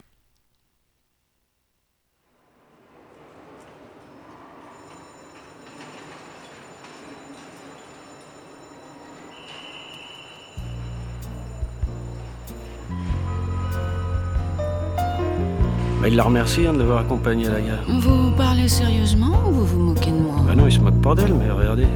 [16.01, 17.79] Bah, il la remercie hein, de l'avoir accompagné à la gare.
[17.99, 20.35] Vous parlez sérieusement ou vous vous moquez de moi?
[20.47, 21.87] Bah non, il se moque pas d'elle, mais regardez,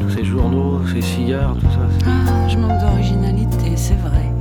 [0.00, 2.08] tous ces journaux, ces cigares, tout ça.
[2.08, 4.32] Ah, je manque d'originalité, c'est vrai.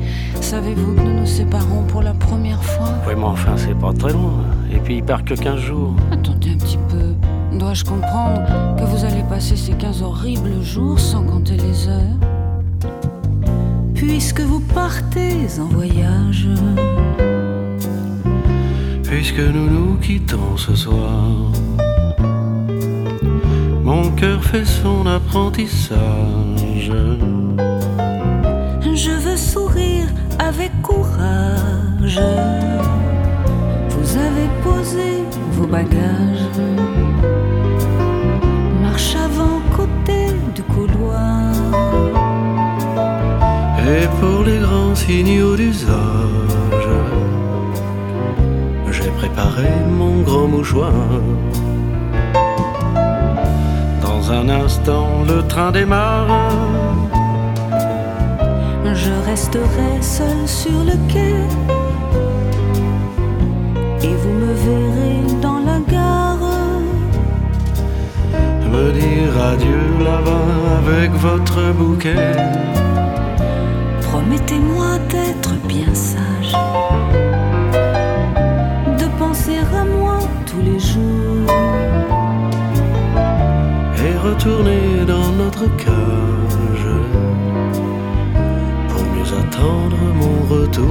[0.41, 2.89] Savez-vous que nous nous séparons pour la première fois?
[3.07, 4.31] Oui, mais enfin, c'est pas très long.
[4.73, 5.93] Et puis il part que 15 jours.
[6.11, 7.13] Attendez un petit peu.
[7.59, 8.41] Dois-je comprendre
[8.75, 12.17] que vous allez passer ces 15 horribles jours sans compter les heures?
[13.93, 16.47] Puisque vous partez en voyage
[19.09, 21.31] puisque nous nous quittons ce soir.
[23.83, 26.91] Mon cœur fait son apprentissage.
[29.03, 32.21] Je veux sourire avec courage.
[33.93, 35.09] Vous avez posé
[35.53, 36.47] vos bagages.
[38.83, 40.19] Marche avant côté
[40.53, 41.51] du couloir.
[43.91, 47.08] Et pour les grands signaux d'usage
[49.11, 50.91] préparer mon grand mouchoir.
[54.01, 56.27] Dans un instant, le train démarre.
[58.93, 61.35] Je resterai seul sur le quai.
[64.01, 66.37] Et vous me verrez dans la gare.
[68.71, 70.49] Me dire adieu là-bas
[70.81, 72.35] avec votre bouquet.
[74.01, 76.53] Promettez-moi d'être bien sage,
[84.23, 86.87] retourner dans notre cage
[88.89, 90.85] pour mieux attendre mon retour.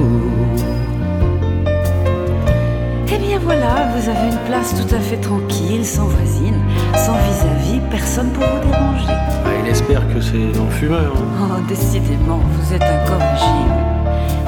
[3.11, 6.59] Eh bien voilà, vous avez une place tout à fait tranquille, sans voisine,
[6.95, 9.05] sans vis-à-vis, personne pour vous déranger.
[9.09, 11.13] Ah, il espère que c'est en fumeur.
[11.15, 13.75] Oh, décidément, vous êtes incorrigible.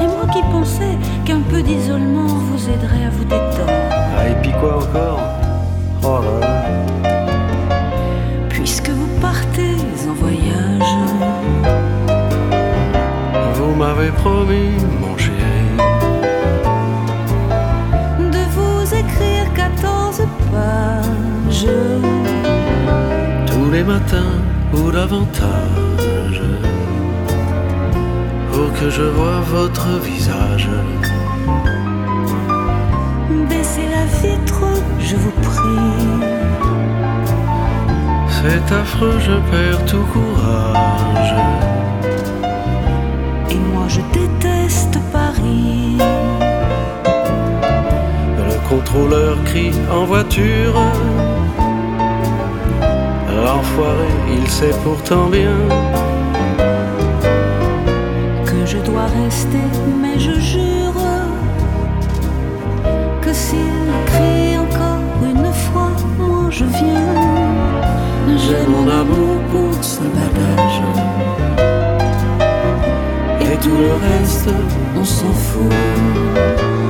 [0.01, 3.71] Et moi qui pensais qu'un peu d'isolement vous aiderait à vous détendre.
[4.17, 5.19] Ah, et puis quoi encore?
[6.03, 6.50] Oh là là.
[14.01, 15.77] M'avez promis, mon chéri,
[18.35, 21.67] de vous écrire 14 pages.
[23.47, 24.37] tous les matins
[24.73, 26.41] ou davantage,
[28.51, 30.69] pour que je vois votre visage.
[33.49, 34.63] Baissez la vitre,
[34.99, 35.99] je vous prie.
[38.37, 41.80] C'est affreux, je perds tout courage.
[48.37, 50.75] Le contrôleur crie en voiture.
[53.43, 55.57] L'enfoiré, il sait pourtant bien
[58.45, 59.65] que je dois rester,
[60.01, 61.01] mais je jure
[63.21, 67.41] que s'il crie encore une fois, moi je viens.
[68.37, 70.81] J'ai mon amour pour ce bagage.
[73.61, 74.49] Tout le reste,
[74.95, 76.80] on s'en fout.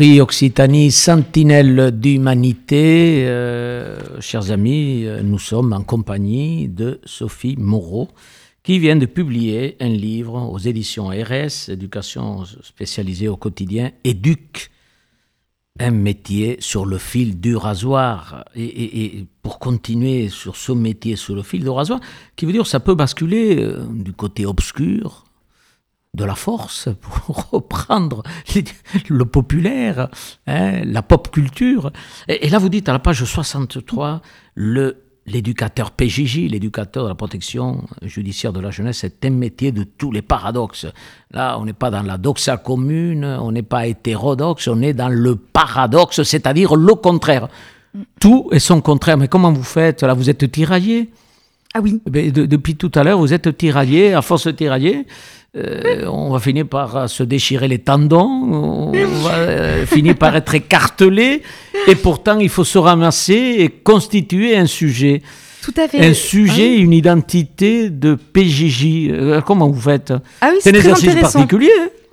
[0.00, 8.08] Esprit Occitanie, sentinelle d'humanité, euh, chers amis, euh, nous sommes en compagnie de Sophie Moreau,
[8.62, 14.70] qui vient de publier un livre aux éditions RS, éducation spécialisée au quotidien, Éduque,
[15.78, 18.46] un métier sur le fil du rasoir.
[18.54, 18.64] Et,
[19.04, 22.00] et- pour continuer sur ce métier sur le fil du rasoir,
[22.36, 25.24] qui veut dire ça peut basculer euh, du côté obscur,
[26.14, 28.22] de la force, pour reprendre
[28.54, 28.64] les-
[29.08, 30.08] le populaire,
[30.46, 31.92] hein, la pop culture.
[32.28, 34.20] Et, et là, vous dites à la page 63,
[34.56, 39.84] le, l'éducateur PJJ, l'éducateur de la protection judiciaire de la jeunesse, est un métier de
[39.84, 40.86] tous les paradoxes.
[41.30, 45.08] Là, on n'est pas dans la doxa commune, on n'est pas hétérodoxe, on est dans
[45.10, 47.46] le paradoxe, c'est-à-dire le contraire.
[48.20, 49.16] Tout est son contraire.
[49.16, 50.02] Mais comment vous faites?
[50.02, 51.10] Là, vous êtes tiraillé?
[51.72, 52.00] Ah oui.
[52.06, 55.06] Eh bien, de- depuis tout à l'heure, vous êtes tiraillé, à force de tirailler,
[55.56, 60.36] euh, on va finir par euh, se déchirer les tendons, on va euh, finir par
[60.36, 61.42] être écartelé,
[61.88, 65.22] et pourtant il faut se ramasser et constituer un sujet.
[65.62, 65.98] Tout à fait.
[65.98, 69.42] Un sujet, une identité de PJJ.
[69.44, 70.12] Comment vous faites?
[70.40, 71.68] Ah oui, C'est un exercice particulier.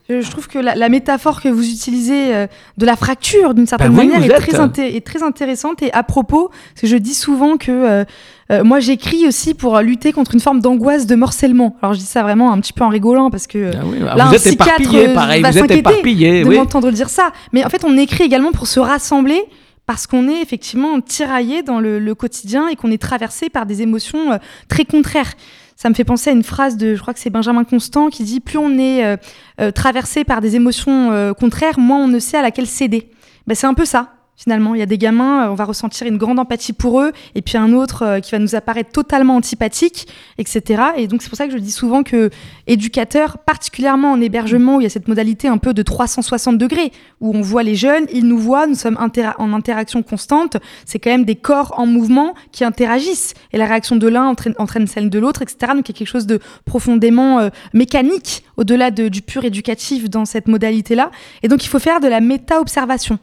[0.09, 3.67] Hein Je, trouve que la, la métaphore que vous utilisez euh, de la fracture, d'une
[3.67, 5.81] certaine Ben oui, manière, est très, inté- est très intéressante.
[5.81, 8.05] Et à propos, parce que je dis souvent que euh,
[8.51, 11.75] euh, moi j'écris aussi pour lutter contre une forme d'angoisse de morcellement.
[11.81, 13.57] Alors je dis ça vraiment un petit peu en rigolant parce que.
[13.57, 16.43] euh, Ah oui, Là, vous un êtes psychiatre, euh, pareil, va vous êtes s'inquiéter éparpillé.
[16.43, 16.55] de Oui.
[16.57, 17.31] m'entendre dire ça.
[17.53, 19.41] Mais en fait, on écrit également pour se rassembler
[19.85, 23.81] parce qu'on est effectivement tiraillé dans le, le quotidien et qu'on est traversé par des
[23.81, 25.31] émotions euh, très contraires.
[25.77, 28.23] Ça me fait penser à une phrase de, je crois que c'est Benjamin Constant qui
[28.23, 29.15] dit plus on est euh,
[29.61, 33.11] euh, traversé par des émotions euh, contraires, moins on ne sait à laquelle céder.
[33.45, 34.16] Ben, c'est un peu ça.
[34.39, 37.11] Finalement, il y a des gamins, euh, on va ressentir une grande empathie pour eux,
[37.33, 40.83] et puis un autre euh, qui va nous apparaître totalement antipathique, etc.
[40.97, 42.29] Et donc c'est pour ça que je dis souvent que
[42.67, 46.91] éducateur, particulièrement en hébergement où il y a cette modalité un peu de 360 degrés,
[47.19, 51.09] où on voit les jeunes, ils nous voient, nous sommes en interaction constante, c'est quand
[51.09, 55.17] même des corps en mouvement qui interagissent, et la réaction de l'un entraîne, celle de
[55.17, 55.73] l'autre, etc.
[55.73, 60.09] Donc il y a quelque chose de profondément euh, mécanique, au-delà de- du pur éducatif
[60.11, 61.09] dans cette modalité-là.
[61.41, 63.17] Et donc il faut faire de la méta-observation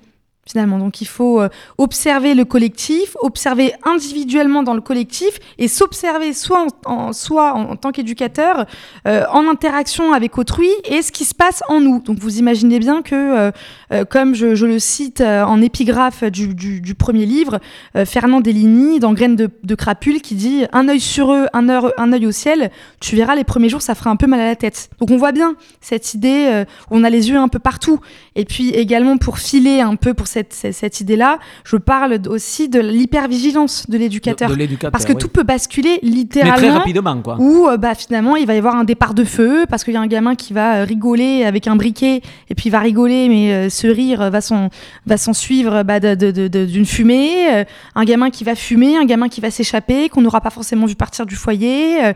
[0.46, 0.78] finalement.
[0.78, 6.66] Donc il faut euh, observer le collectif, observer individuellement dans le collectif et s'observer soit
[6.86, 8.66] en, tant qu'éducateur
[9.06, 12.00] euh, en interaction avec autrui et ce qui se passe en nous.
[12.00, 13.50] Donc vous imaginez bien que, euh,
[13.92, 17.60] euh, comme je, le cite en épigraphe du, premier livre,
[17.96, 21.90] euh, Fernand Deligny dans Graines de, crapule qui dit un œil sur eux, un œil,
[21.98, 24.46] un œil au ciel, tu verras les premiers jours ça fera un peu mal à
[24.46, 24.88] la tête.
[25.00, 28.00] Donc on voit bien cette idée on a les yeux un peu partout
[28.36, 32.80] et puis également pour filer un peu pour cette, cette, idée-là, je parle aussi de
[32.80, 34.50] l'hypervigilance de l'éducateur.
[34.90, 36.56] Parce que tout peut basculer littéralement.
[36.60, 37.36] Mais très rapidement, quoi.
[37.38, 40.00] Ou bah, finalement, il va y avoir un départ de feu parce qu'il y a
[40.00, 43.86] un gamin qui va rigoler avec un briquet et puis il va rigoler, mais ce
[43.86, 44.68] rire va s'en
[45.06, 47.64] va suivre bah, d'une fumée.
[47.94, 50.94] un gamin qui va fumer, un gamin qui va s'échapper, qu'on n'aura pas forcément vu
[50.94, 52.14] partir du foyer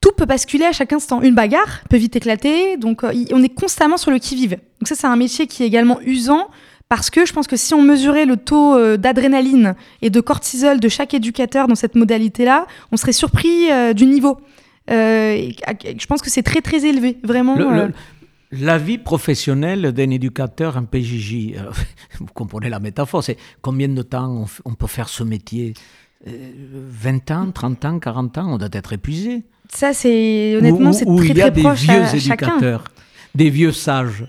[0.00, 1.20] tout peut basculer à chaque instant.
[1.22, 4.52] Une bagarre peut vite éclater, donc euh, on est constamment sur le qui-vive.
[4.52, 6.48] Donc ça, c'est un métier qui est également usant
[6.88, 10.80] parce que je pense que si on mesurait le taux euh, d'adrénaline et de cortisol
[10.80, 14.40] de chaque éducateur dans cette modalité-là, on serait surpris euh, du niveau.
[14.88, 17.56] je pense que c'est très très élevé, vraiment.
[18.52, 21.54] la vie professionnelle d'un éducateur en PJJ,
[22.18, 25.74] vous comprenez la métaphore, c'est combien de temps on, peut faire ce métier?
[26.26, 29.42] 20 ans, 30 ans, 40 ans, on doit être épuisé.
[29.72, 32.84] Ça, c'est honnêtement, c'est très très proche des vieux éducateurs,
[33.34, 34.24] des vieux sages.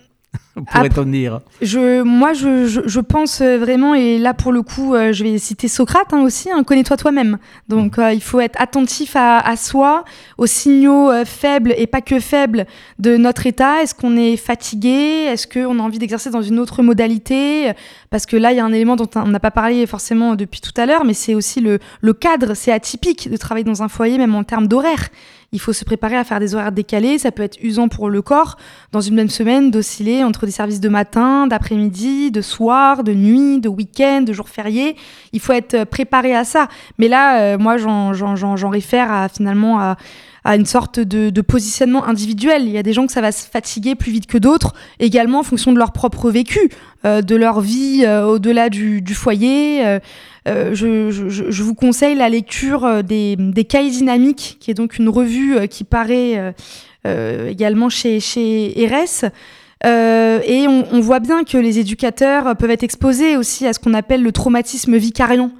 [0.71, 5.23] pourrait-on dire je, Moi, je, je, pense vraiment, et là pour le coup, euh, je
[5.23, 7.37] vais citer Socrate hein, aussi, hein, connais-toi toi-même.
[7.67, 10.03] Donc euh, il faut être attentif à, à soi,
[10.37, 12.65] aux signaux euh, faibles et pas que faibles
[12.99, 13.81] de notre état.
[13.81, 15.27] Est-ce qu'on est fatigué?
[15.29, 17.71] Est-ce qu'on a envie d'exercer dans une autre modalité?
[18.09, 20.61] Parce que là, il y a un élément dont on n'a pas parlé forcément depuis
[20.61, 22.53] tout à l'heure, mais c'est aussi le, le cadre.
[22.55, 25.09] C'est atypique de travailler dans un foyer, même en termes d'horaire
[25.53, 27.17] il faut se préparer à faire des horaires décalés.
[27.17, 28.57] Ça peut être usant pour le corps,
[28.91, 33.59] dans une même semaine, d'osciller entre des services de matin, d'après-midi, de soir, de nuit,
[33.59, 34.95] de week-end, de jours fériés.
[35.33, 36.67] Il faut être préparé à ça.
[36.97, 39.95] Mais là, euh, moi, j'en réfère à, finalement
[40.43, 42.63] à une sorte de, positionnement individuel.
[42.65, 45.39] Il y a des gens que ça va se fatiguer plus vite que d'autres, également
[45.39, 46.69] en fonction de leur propre vécu,
[47.05, 49.85] euh, de leur vie euh, au-delà du, foyer.
[49.85, 49.99] Euh,
[50.45, 55.83] je, vous conseille la lecture des, des Cahiers dynamiques, qui est donc une revue qui
[55.83, 56.53] paraît
[57.05, 59.25] également chez, chez RS.
[59.85, 63.93] et on, on, voit bien que les éducateurs peuvent être exposés aussi à ce qu'on
[63.93, 65.51] appelle le traumatisme vicariant.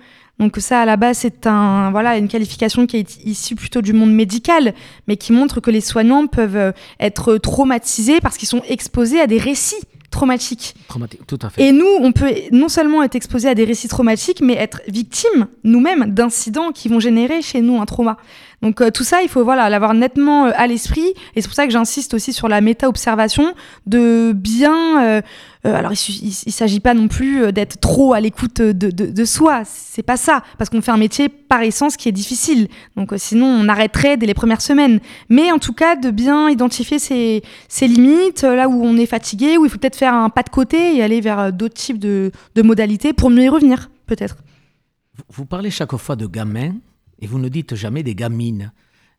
[0.41, 3.93] Donc ça, à la base, c'est un, voilà, une qualification qui est issue plutôt du
[3.93, 4.73] monde médical,
[5.07, 9.27] mais qui montre que les soignants peuvent euh, être traumatisés parce qu'ils sont exposés à
[9.27, 10.75] des récits traumatiques.
[10.87, 11.63] Traumatique, tout à fait.
[11.63, 15.47] Et nous, on peut non seulement être exposés à des récits traumatiques, mais être victimes
[15.63, 18.17] nous-mêmes d'incidents qui vont générer chez nous un trauma.
[18.61, 21.13] Donc euh, tout ça, il faut voilà l'avoir nettement euh, à l'esprit.
[21.35, 23.53] Et c'est pour ça que j'insiste aussi sur la méta-observation,
[23.85, 25.03] de bien...
[25.03, 25.21] Euh,
[25.63, 29.61] alors il, ne s'agit pas non plus d'être trop à l'écoute de, de, de, soi,
[29.63, 32.67] c'est pas ça, parce qu'on fait un métier par essence qui est difficile.
[32.95, 34.99] Donc sinon on arrêterait dès les premières semaines.
[35.29, 39.59] Mais en tout cas de bien identifier ses, ses limites, là où on est fatigué,
[39.59, 42.31] où il faut peut-être faire un pas de côté et aller vers d'autres types de,
[42.55, 44.37] de modalités pour mieux y revenir, peut-être.
[45.29, 46.73] Vous parlez chaque fois de gamins.
[47.21, 48.73] Et vous ne dites jamais des gamines.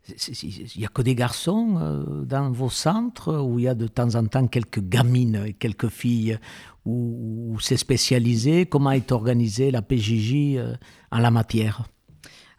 [0.09, 3.87] Il n'y a que des garçons euh, dans vos centres où il y a de
[3.87, 6.39] temps en temps quelques gamines et quelques filles
[6.85, 8.67] où, c'est spécialisé?
[8.67, 10.75] Comment est organisée la PJJ euh,
[11.13, 11.85] en la matière?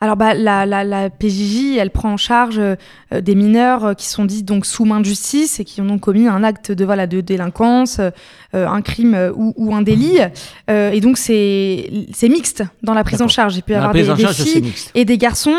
[0.03, 2.75] Alors bah, la, la, PJJ, elle prend en charge euh,
[3.21, 6.27] des mineurs qui sont dits donc sous main de justice et qui ont donc commis
[6.27, 8.01] un acte de voilà de délinquance,
[8.51, 10.19] un crime ou, ou, un délit.
[10.67, 11.89] et donc c'est
[12.23, 13.55] mixte dans la prise en charge.
[13.55, 15.55] Il peut y avoir des, des filles et des garçons.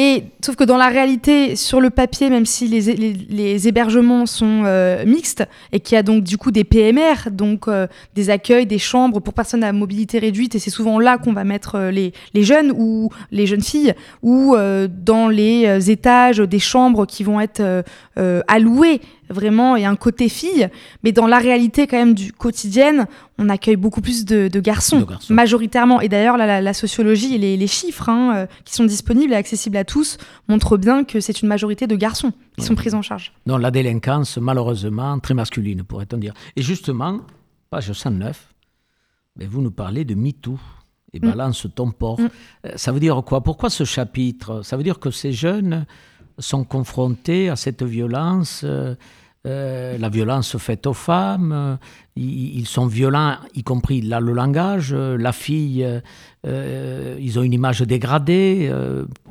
[0.00, 5.04] Et sauf que dans la réalité, sur le papier, même si les, hébergements sont euh,
[5.04, 8.78] mixtes et qu'il y a donc du coup des PMR, donc euh, des accueils, des
[8.78, 12.12] chambres pour personnes à mobilité réduite, et c'est souvent là qu'on va mettre euh, les,
[12.44, 14.54] jeunes ou les jeunes filles, ou
[14.88, 17.82] dans les étages des chambres qui vont être
[18.46, 20.68] allouées vraiment et un côté fille,
[21.02, 23.06] mais dans la réalité quand même du quotidienne,
[23.38, 26.00] on accueille beaucoup plus de, garçons, majoritairement.
[26.00, 29.84] Et d'ailleurs, la, sociologie et les, chiffres hein, euh, qui sont disponibles et accessibles à
[29.84, 33.32] tous montrent bien que c'est une majorité de garçons qui sont pris en charge.
[33.46, 36.34] Non, la délinquance, malheureusement, très masculine, pourrait-on dire.
[36.56, 37.20] Et justement,
[37.70, 38.54] page 109,
[39.36, 40.58] mais vous nous parlez de MeToo
[41.12, 41.30] et mm.
[41.30, 42.20] balance ton port.
[42.20, 42.28] Mm.
[42.66, 43.42] Euh, ça veut dire quoi?
[43.42, 44.62] Pourquoi ce chapitre?
[44.62, 45.86] Ça veut dire que ces jeunes
[46.38, 48.94] sont confrontés à cette violence euh,
[49.46, 51.76] euh, la violence faite aux femmes, euh,
[52.16, 55.86] ils, sont violents, y compris là le langage, la fille,
[56.44, 58.70] ils ont une image dégradée.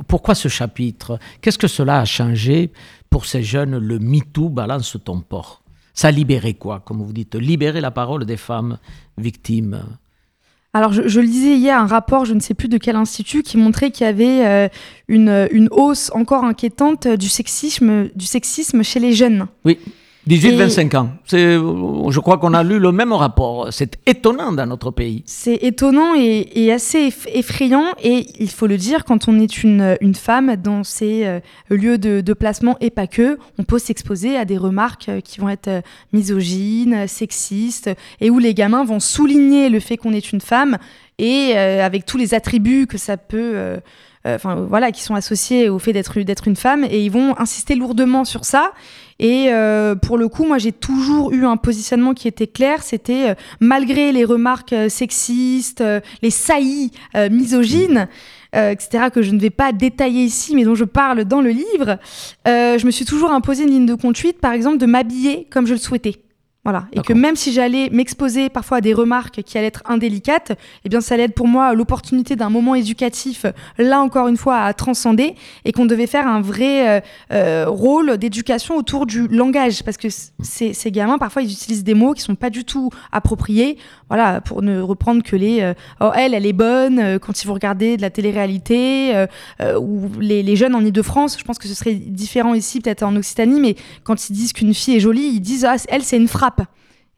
[0.07, 1.19] pourquoi ce chapitre?
[1.41, 2.71] Qu'est-ce que cela a changé
[3.09, 3.77] pour ces jeunes?
[3.77, 5.61] Le MeToo balance ton port.
[5.93, 8.77] Ça a libéré quoi, comme vous dites Libérer la parole des femmes
[9.17, 9.83] victimes
[10.73, 13.57] alors, je, le disais hier, un rapport, je ne sais plus de quel institut, qui
[13.57, 14.69] montrait qu'il y avait
[15.07, 19.47] une, une, hausse encore inquiétante du sexisme, du sexisme chez les jeunes.
[19.65, 19.79] Oui.
[20.27, 21.09] 18-25 ans.
[21.31, 23.67] Je crois qu'on a lu le même rapport.
[23.71, 25.23] C'est étonnant dans notre pays.
[25.25, 27.85] C'est étonnant et, assez effrayant.
[28.03, 31.97] Et il faut le dire, quand on est une, une femme dans ces euh, lieux
[31.97, 35.49] de, de, placement et pas que, on peut s'exposer à des remarques euh, qui vont
[35.49, 35.81] être euh,
[36.13, 40.77] misogynes, sexistes, et où les gamins vont souligner le fait qu'on est une femme
[41.19, 43.79] et avec tous les attributs que ça peut
[44.23, 48.23] enfin voilà, qui sont associés au fait d'être une femme, et ils vont insister lourdement
[48.23, 48.71] sur ça.
[49.19, 52.83] Et euh, pour le coup, moi, j'ai toujours eu un positionnement qui était clair.
[52.83, 55.83] C'était euh, malgré les remarques euh, sexistes,
[56.21, 56.91] les saillies
[57.31, 58.07] misogynes.
[58.53, 61.99] etc., que je ne vais pas détailler ici, mais dont je parle dans le livre,
[62.45, 65.73] je me suis toujours imposé une ligne de conduite, par exemple, de m'habiller comme je
[65.73, 66.21] le souhaitais.
[66.67, 66.83] Voilà.
[66.91, 70.51] Et que même si j'allais m'exposer parfois à des remarques qui allaient être indélicates,
[70.83, 73.45] eh bien, ça allait être pour moi l'opportunité d'un moment éducatif,
[73.77, 77.01] là encore une fois, à transcender, et qu'on devait faire un vrai euh,
[77.31, 81.93] euh, rôle d'éducation autour du langage, parce que ces, ces, gamins, parfois, ils utilisent des
[81.93, 83.77] mots qui sont pas du tout appropriés.
[84.09, 87.53] Voilà, pour ne reprendre que les euh, oh elle, elle est bonne quand ils vont
[87.53, 89.25] regarder de la télé-réalité
[89.79, 91.37] ou les, les, jeunes en Ile-de-France.
[91.39, 94.73] Je pense que ce serait différent ici, peut-être en Occitanie, mais quand ils disent qu'une
[94.73, 96.56] fille est jolie, ils disent ah elle c'est une frappe.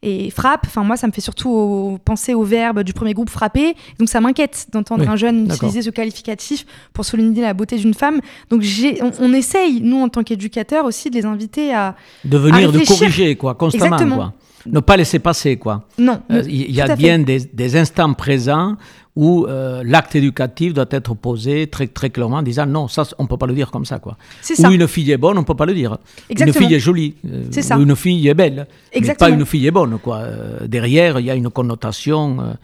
[0.02, 3.74] Et frappe, enfin moi ça me fait surtout penser au verbe du premier groupe frapper,
[3.98, 8.20] donc ça m'inquiète d'entendre un jeune utiliser ce qualificatif pour souligner la beauté d'une femme.
[8.48, 8.62] Donc
[9.02, 11.96] on, on, essaye, nous en tant qu'éducateurs aussi, de les inviter à...
[12.24, 14.16] De venir, de corriger, quoi, constamment.
[14.16, 14.32] Quoi.
[14.66, 15.84] Ne pas laisser passer, quoi.
[15.98, 16.20] Non.
[16.30, 18.76] Euh, il y a bien des, des, instants présents
[19.16, 23.24] où euh, l'acte éducatif doit être posé très, très clairement en disant non, ça, on
[23.24, 23.98] ne peut pas le dire comme ça.
[23.98, 24.16] Quoi.
[24.58, 25.98] Ou une fille est bonne, on ne peut pas le dire.
[26.28, 27.14] Une fille est jolie.
[27.26, 27.76] Euh, ça.
[27.76, 28.66] Ou une fille est belle.
[28.92, 29.30] Exactement.
[29.30, 29.98] Mais pas une fille est bonne.
[29.98, 30.18] Quoi.
[30.18, 32.56] Euh, derrière, il y a une connotation.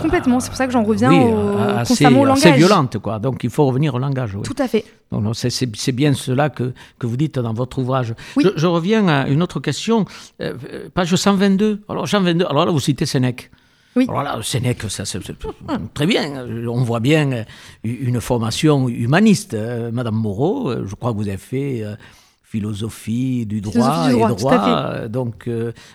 [0.00, 2.42] Complètement, c'est pour ça que j'en reviens au, assez, constamment au langage.
[2.42, 2.98] C'est violente.
[2.98, 3.18] Quoi.
[3.18, 4.36] Donc il faut revenir au langage.
[4.42, 4.84] Tout à fait.
[5.34, 8.14] C'est bien cela que, que, vous dites dans votre ouvrage.
[8.36, 10.04] Je, je, reviens à une autre question.
[10.94, 11.82] page 122.
[11.88, 13.50] Alors, 122, alors là, vous citez Sénèque.
[13.96, 14.04] Oui.
[14.06, 15.20] Voilà, Sénèque, ça, c'est
[15.94, 16.46] très bien.
[16.68, 17.44] On voit bien euh,
[17.82, 19.54] une formation humaniste.
[19.54, 21.82] Euh, Madame Moreau, euh, je crois que vous avez fait
[22.42, 25.08] philosophie du droit, et droit.
[25.08, 25.50] Donc,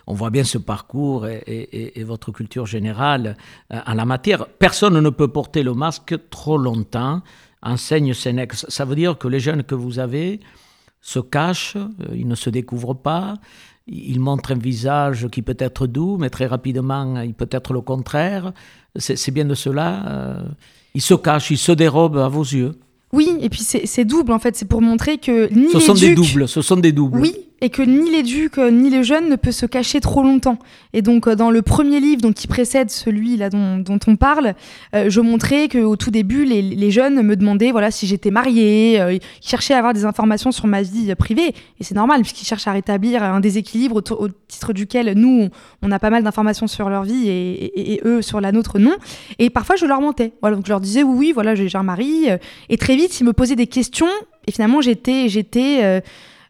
[0.07, 3.37] on voit bien ce parcours et, votre culture générale
[3.69, 4.47] en la matière.
[4.47, 7.21] Personne ne peut porter le masque trop longtemps,
[7.61, 8.53] enseigne Sénèque.
[8.53, 10.41] Ça veut dire que les jeunes que vous avez
[10.99, 11.77] se cachent,
[12.13, 13.35] ils ne se découvrent pas
[13.91, 17.81] il montre un visage qui peut être doux, mais très rapidement, il peut être le
[17.81, 18.53] contraire.
[18.95, 20.05] C'est bien de cela.
[20.07, 20.43] Euh,
[20.95, 22.71] il se cache, il se dérobe à vos yeux.
[23.13, 26.15] Oui, et puis c'est double en fait, c'est pour montrer que ni ce sont des
[26.15, 27.19] doubles, ce sont des doubles.
[27.19, 30.57] Oui, et que ni l'éduc ni les jeunes ne peuvent se cacher trop longtemps.
[30.93, 34.55] Et donc euh, dans le premier livre donc, qui précède celui là dont, on parle,
[34.95, 39.13] euh, je montrais qu'au tout début les, jeunes me demandaient voilà si j'étais mariée, euh,
[39.13, 42.67] ils cherchaient à avoir des informations sur ma vie privée et c'est normal puisqu'ils cherchent
[42.67, 45.49] à rétablir un déséquilibre au, titre duquel nous
[45.81, 48.95] on, a pas mal d'informations sur leur vie et, eux sur la nôtre non.
[49.37, 50.33] Et parfois je leur mentais.
[50.41, 52.27] Voilà donc je leur disais oui oui voilà j'ai un mari
[52.69, 54.07] et très vite ils me posaient des questions
[54.47, 56.01] et finalement j'étais j'étais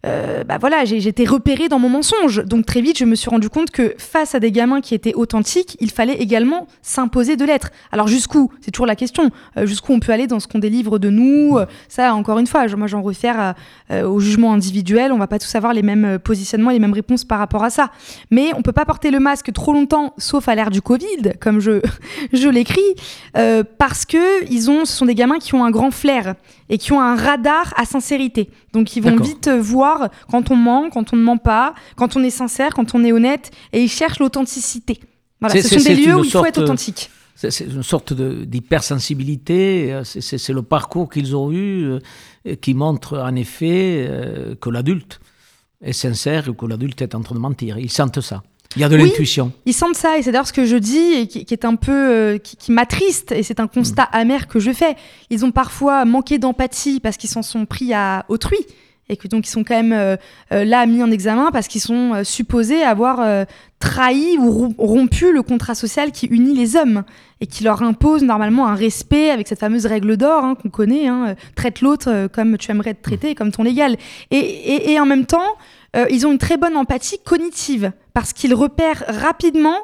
[0.06, 2.44] euh, bah voilà, j'étais repérée dans mon mensonge.
[2.46, 5.14] Donc très vite, je me suis rendu compte que face à des gamins qui étaient
[5.14, 7.70] authentiques, il fallait également s'imposer de l'être.
[7.92, 8.52] Alors jusqu'où?
[8.62, 9.30] C'est toujours la question.
[9.58, 11.58] Euh, jusqu'où on peut aller dans ce qu'on délivre de nous?
[11.58, 13.54] Euh, Ça, encore une fois, moi j'en réfère
[13.90, 15.12] au jugement individuel.
[15.12, 17.92] On va pas tous avoir les mêmes positionnements, les mêmes réponses par rapport à ça.
[18.30, 21.60] Mais on peut pas porter le masque trop longtemps, sauf à l'ère du Covid, comme
[21.60, 21.82] je,
[22.34, 22.82] je l'écris,
[23.78, 26.36] parce que ils ont, ce sont des gamins qui ont un grand flair
[26.72, 28.50] et qui ont un radar à sincérité.
[28.74, 32.24] Donc ils vont vite voir quand on ment, quand on ne ment pas, quand on
[32.24, 35.00] est sincère, quand on est honnête, et ils cherchent l'authenticité.
[35.40, 37.12] Voilà, ce sont des lieux où il faut être authentique.
[37.36, 42.00] C'est une sorte d'hypersensibilité, euh, c'est le parcours qu'ils ont eu
[42.46, 45.20] euh, qui montre en effet euh, que l'adulte
[45.82, 47.80] est sincère ou que l'adulte est en train de mentir.
[47.80, 48.44] Ils sentent ça.
[48.76, 49.52] Il y a de l'intuition.
[49.66, 51.92] Ils sentent ça, et c'est d'ailleurs ce que je dis, et qui, est un peu.
[51.92, 54.18] Euh, qui, m'attriste, et c'est un constat mm.
[54.18, 54.96] amer que je fais.
[55.30, 58.60] Ils ont parfois manqué d'empathie parce qu'ils s'en sont pris à autrui,
[59.10, 60.16] et que donc ils sont quand même euh,
[60.54, 63.46] euh, là mis en examen parce qu'ils sont supposés avoir
[63.80, 67.04] trahi ou rompu le contrat social qui unit les hommes
[67.42, 71.08] et qui leur impose normalement un respect avec cette fameuse règle d'or hein, qu'on connaît
[71.08, 73.98] hein, traite l'autre comme tu aimerais être traité, comme ton égal.
[74.30, 75.58] et, et en même temps,
[75.96, 79.78] euh, ils ont une très bonne empathie cognitive parce qu'ils repèrent rapidement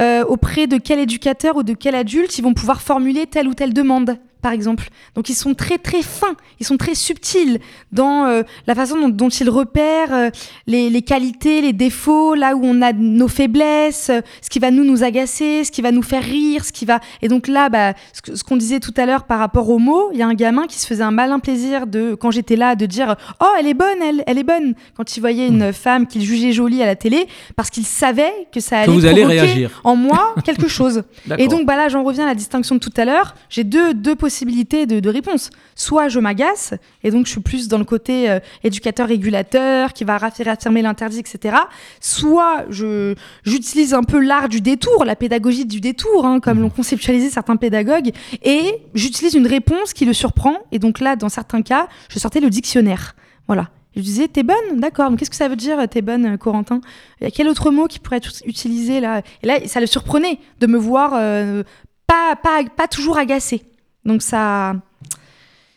[0.00, 3.54] euh, auprès de quel éducateur ou de quel adulte ils vont pouvoir formuler telle ou
[3.54, 4.90] telle demande par exemple.
[5.14, 7.60] Donc ils sont très très fins, ils sont très subtils
[7.92, 10.30] dans euh, la façon dont, ils repèrent euh,
[10.66, 14.84] les, qualités, les défauts, là où on a nos faiblesses, euh, ce qui va nous
[14.84, 17.00] nous agacer, ce qui va nous faire rire, ce qui va.
[17.22, 20.18] Et donc là, bah, ce, qu'on disait tout à l'heure par rapport aux mots, il
[20.18, 22.84] y a un gamin qui se faisait un malin plaisir de quand j'étais là de
[22.84, 25.72] dire oh elle est bonne, elle, elle est bonne quand il voyait une mmh.
[25.72, 29.24] femme qu'il jugeait jolie à la télé parce qu'il savait que ça allait vous allez
[29.24, 29.80] réagir.
[29.84, 31.02] en moi quelque chose.
[31.38, 33.34] Et donc bah là j'en reviens à la distinction de tout à l'heure.
[33.48, 35.50] J'ai deux deux possibilités possibilités de, réponse.
[35.76, 36.74] Soit je m'agace,
[37.04, 41.56] et donc je suis plus dans le côté euh, éducateur-régulateur qui va réaffirmer l'interdit, etc.
[42.00, 43.14] Soit je
[43.44, 46.64] j'utilise un peu l'art du détour, la pédagogie du détour, hein, comme mhm.
[46.64, 48.10] l'ont conceptualisé certains pédagogues,
[48.42, 50.56] et j'utilise une réponse qui le surprend.
[50.72, 53.14] Et donc là, dans certains cas, je sortais le dictionnaire.
[53.46, 53.68] Voilà.
[53.94, 55.12] Je disais, t'es bonne, d'accord.
[55.12, 56.80] Mais qu'est-ce que ça veut dire, t'es bonne, euh, Corentin?
[57.20, 59.22] Il y a quel autre mot qui pourrait être utilisé là?
[59.44, 61.62] Et là, ça le surprenait de me voir euh,
[62.08, 63.62] pas, pas, pas toujours agacée.
[64.04, 64.74] Donc ça,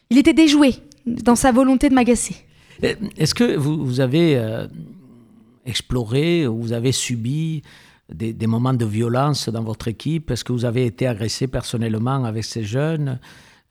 [0.09, 0.75] il était déjoué
[1.05, 2.36] dans sa volonté de m'agacer.
[2.84, 4.67] Euh, est-ce que vous, avez euh,
[5.65, 7.61] exploré ou vous avez subi
[8.13, 10.32] des, moments de violence dans votre équipe?
[10.32, 13.19] Est-ce que vous avez été agressé personnellement avec ces jeunes?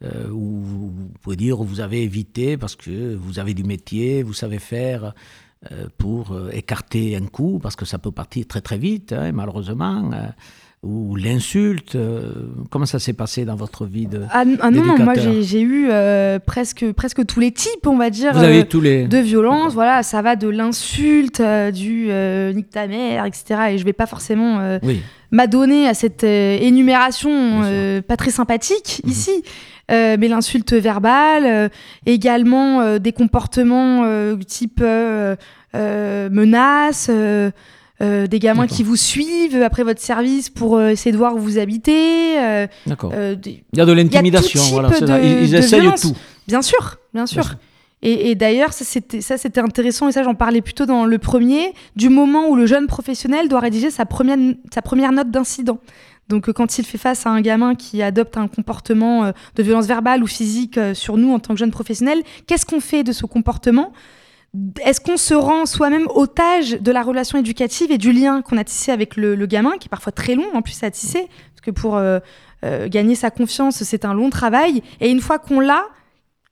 [0.04, 4.34] Euh, Ou vous pouvez dire vous avez évité parce que vous avez du métier, vous
[4.34, 5.14] savez faire
[5.98, 10.12] pour écarter un coup, parce que ça peut partir très très vite, hein, malheureusement
[10.86, 12.30] ou l'insulte euh,
[12.70, 15.88] Comment ça s'est passé dans votre vie de Ah, ah non, non, moi j'ai eu
[15.90, 19.06] euh, presque, presque tous les types, on va dire, Vous avez euh, tous les...
[19.06, 19.74] de violence.
[19.74, 22.08] Voilà, ça va de l'insulte, du
[22.54, 23.60] nique ta mère, etc.
[23.72, 24.78] Et je vais pas forcément
[25.32, 27.62] m'adonner à cette énumération
[28.06, 29.10] pas très sympathique mhm.
[29.10, 29.42] ici.
[29.88, 31.70] mais l'insulte verbale,
[32.06, 34.06] également des comportements
[34.46, 34.82] type
[35.74, 37.10] menace,
[38.02, 41.38] euh, des gamins qui vous suivent après votre service pour euh, essayer de voir où
[41.38, 42.38] vous habitez.
[42.38, 43.10] Euh, D'accord.
[43.14, 44.90] il y a de l'intimidation, voilà.
[45.22, 46.14] ils, essayent tout.
[46.46, 47.54] Bien sûr, bien sûr.
[48.02, 52.48] Et, d'ailleurs, ça c'était intéressant, et ça j'en parlais plutôt dans le premier, du moment
[52.48, 54.36] où le jeune professionnel doit rédiger sa première,
[54.72, 55.78] sa première note d'incident.
[56.28, 60.22] Donc quand il fait face à un gamin qui adopte un comportement de violence verbale
[60.22, 63.92] ou physique sur nous en tant que jeune professionnel, qu'est-ce qu'on fait de ce comportement?
[64.84, 68.64] Est-ce qu'on se rend soi-même otage de la relation éducative et du lien qu'on a
[68.64, 71.70] tissé avec le, gamin, qui est parfois très long en plus à tisser, parce que
[71.70, 72.20] pour euh,
[72.64, 74.82] euh, gagner sa confiance, c'est un long travail.
[75.00, 75.84] Et une fois qu'on l'a,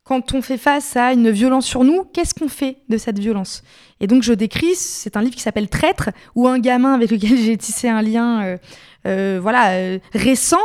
[0.03, 3.63] quand on fait face à une violence sur nous, qu'est-ce qu'on fait de cette violence?
[4.01, 7.39] Et donc je décris, c'est un livre qui s'appelle Traître, où un gamin avec lequel
[7.39, 8.59] j'ai tissé un lien
[9.07, 10.63] euh, voilà, récent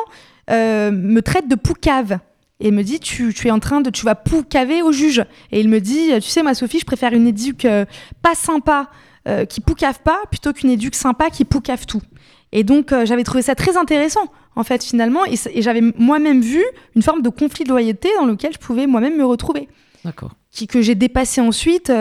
[0.49, 2.19] me traite de poucave
[2.59, 5.23] et me dit tu, tu, es en train de tu vas poucaver au juge.
[5.51, 7.85] Et il me dit tu sais ma Sophie je préfère une éduque euh,
[8.21, 8.89] pas sympa
[9.27, 12.01] euh, qui poucave pas plutôt qu'une éduque sympa qui poucave tout.
[12.51, 15.21] Et donc euh, j'avais trouvé ça très intéressant en fait finalement.
[15.25, 16.63] Et, j'avais moi-même vu
[16.95, 19.69] une forme de conflit de loyauté dans lequel je pouvais moi-même me retrouver.
[20.03, 20.31] D'accord.
[20.51, 21.91] Qui, que j'ai dépassé ensuite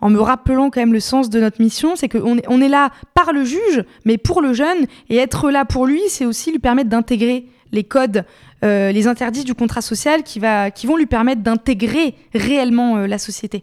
[0.00, 2.68] en me rappelant quand même le sens de notre mission, c'est qu'on est, on est
[2.68, 6.50] là par le juge, mais pour le jeune, et être là pour lui, c'est aussi
[6.50, 8.24] lui permettre d'intégrer les codes
[8.64, 13.06] euh, les interdits du contrat social qui, va, qui vont lui permettre d'intégrer réellement euh,
[13.06, 13.62] la société.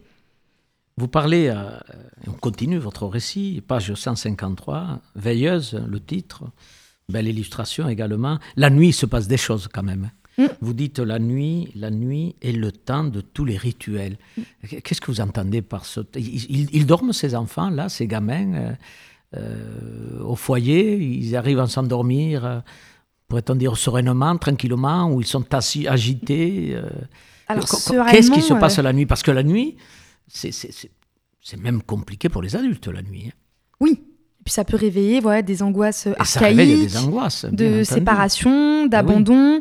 [0.96, 1.70] Vous parlez, euh,
[2.26, 6.44] on continue votre récit, page 153, Veilleuse, le titre,
[7.10, 8.38] belle illustration également.
[8.56, 10.10] La nuit, il se passe des choses quand même.
[10.38, 10.46] Mm.
[10.62, 14.16] Vous dites la nuit, la nuit est le temps de tous les rituels.
[14.82, 16.00] Qu'est-ce que vous entendez par ce...
[16.14, 18.74] Ils, dorment ces enfants, là, ces gamins,
[20.22, 22.62] au foyer, ils arrivent à s'endormir
[23.28, 26.88] pourrait-on dire sereinement, tranquillement, où ils sont assis, agités euh,
[27.48, 29.06] Qu'est-ce qui se passe la nuit?
[29.06, 29.76] Parce que la nuit,
[30.28, 33.26] c'est même compliqué pour les adultes, la nuit.
[33.28, 33.36] Hein.
[33.80, 34.02] Oui.
[34.44, 39.60] Puis ça peut réveiller voilà, des angoisses archaïques, des angoisses, de séparation, ah d'abandon.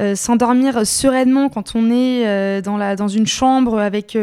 [0.00, 4.16] Euh, s'endormir sereinement quand on est euh, dans, la, dans une chambre avec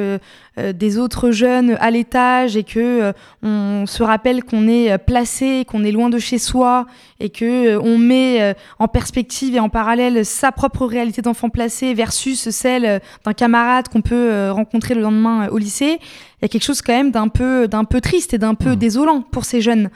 [0.73, 3.13] des autres jeunes à l'étage et que
[3.43, 6.85] on se rappelle qu'on est placé, qu'on est loin de chez soi
[7.21, 12.49] et que on met en perspective et en parallèle sa propre réalité d'enfant placé versus
[12.49, 16.81] celle d'un camarade qu'on peut rencontrer le lendemain au lycée, il y a quelque chose
[16.81, 18.75] quand même d'un peu d'un peu triste et d'un peu mmh.
[18.75, 19.89] désolant pour ces jeunes.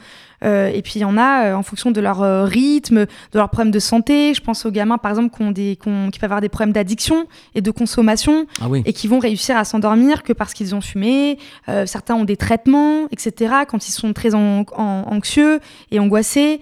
[0.44, 3.38] Euh, et puis il y en a euh, en fonction de leur euh, rythme, de
[3.38, 4.34] leurs problèmes de santé.
[4.34, 7.26] Je pense aux gamins par exemple qui, ont des, qui, peuvent avoir des problèmes d'addiction
[7.54, 11.38] et de consommation ah et qui vont réussir à s'endormir que parce qu'ils ont fumé.
[11.86, 13.54] certains ont des traitements, etc.
[13.68, 16.60] quand ils sont très anxieux et angoissés.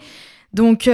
[0.53, 0.89] Donc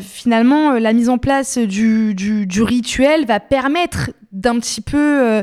[0.00, 5.42] finalement, la mise en place du, du, du rituel va permettre d'un petit peu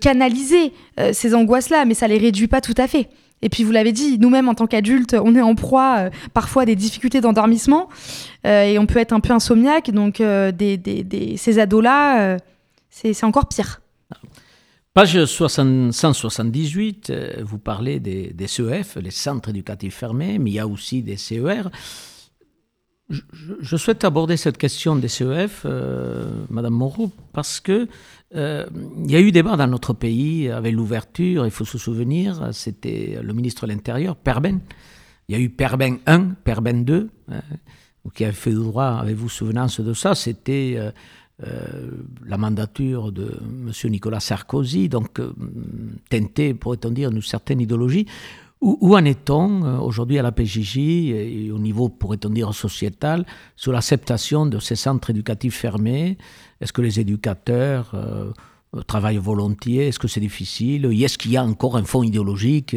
[0.00, 0.72] canaliser
[1.12, 3.08] ces angoisses-là, mais ça les réduit pas tout à fait.
[3.42, 6.62] Et puis vous l'avez dit, nous-mêmes en tant qu'adultes, on est en proie euh, parfois
[6.62, 7.88] à des difficultés d'endormissement
[8.46, 9.90] euh, et on peut être un peu insomniaque.
[9.90, 10.52] Donc euh,
[11.36, 12.38] ces ados-là,
[12.90, 13.80] C'est encore pire.
[14.94, 20.66] Page 178, euh, vous parlez des, CEF, les centres éducatifs fermés, mais il y a
[20.66, 21.70] aussi des CER.
[23.08, 25.64] Je, souhaite aborder cette question des CEF,
[26.50, 27.88] Madame Moreau, parce que
[28.34, 28.66] euh,
[29.04, 33.18] il y a eu débat dans notre pays avec l'ouverture, il faut se souvenir, c'était
[33.22, 34.60] le ministre de l'Intérieur, Perben.
[35.28, 37.40] Il y a eu Perben 1, Perben 2, hein,
[38.14, 40.14] qui avait fait droit, avez-vous souvenance de ça?
[40.14, 40.92] C'était
[41.46, 41.92] euh,
[42.26, 43.70] la mandature de M.
[43.92, 45.32] Nicolas Sarkozy, donc euh,
[46.10, 48.06] teintée, pourrait-on dire, d'une certaine idéologie.
[48.60, 53.24] Où, en est-on euh, aujourd'hui à la PJJ et au niveau, pourrait-on dire, sociétal,
[53.54, 56.18] sur l'acceptation de ces centres éducatifs fermés
[56.60, 57.94] Est-ce que les éducateurs
[58.86, 59.88] travaillent volontiers?
[59.88, 60.86] Est-ce que c'est difficile?
[60.86, 62.76] Est-ce qu'il y a encore un fond idéologique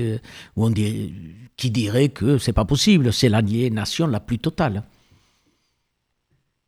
[0.56, 3.12] où on qui dirait que c'est pas possible?
[3.12, 4.84] C'est l'aliénation la plus totale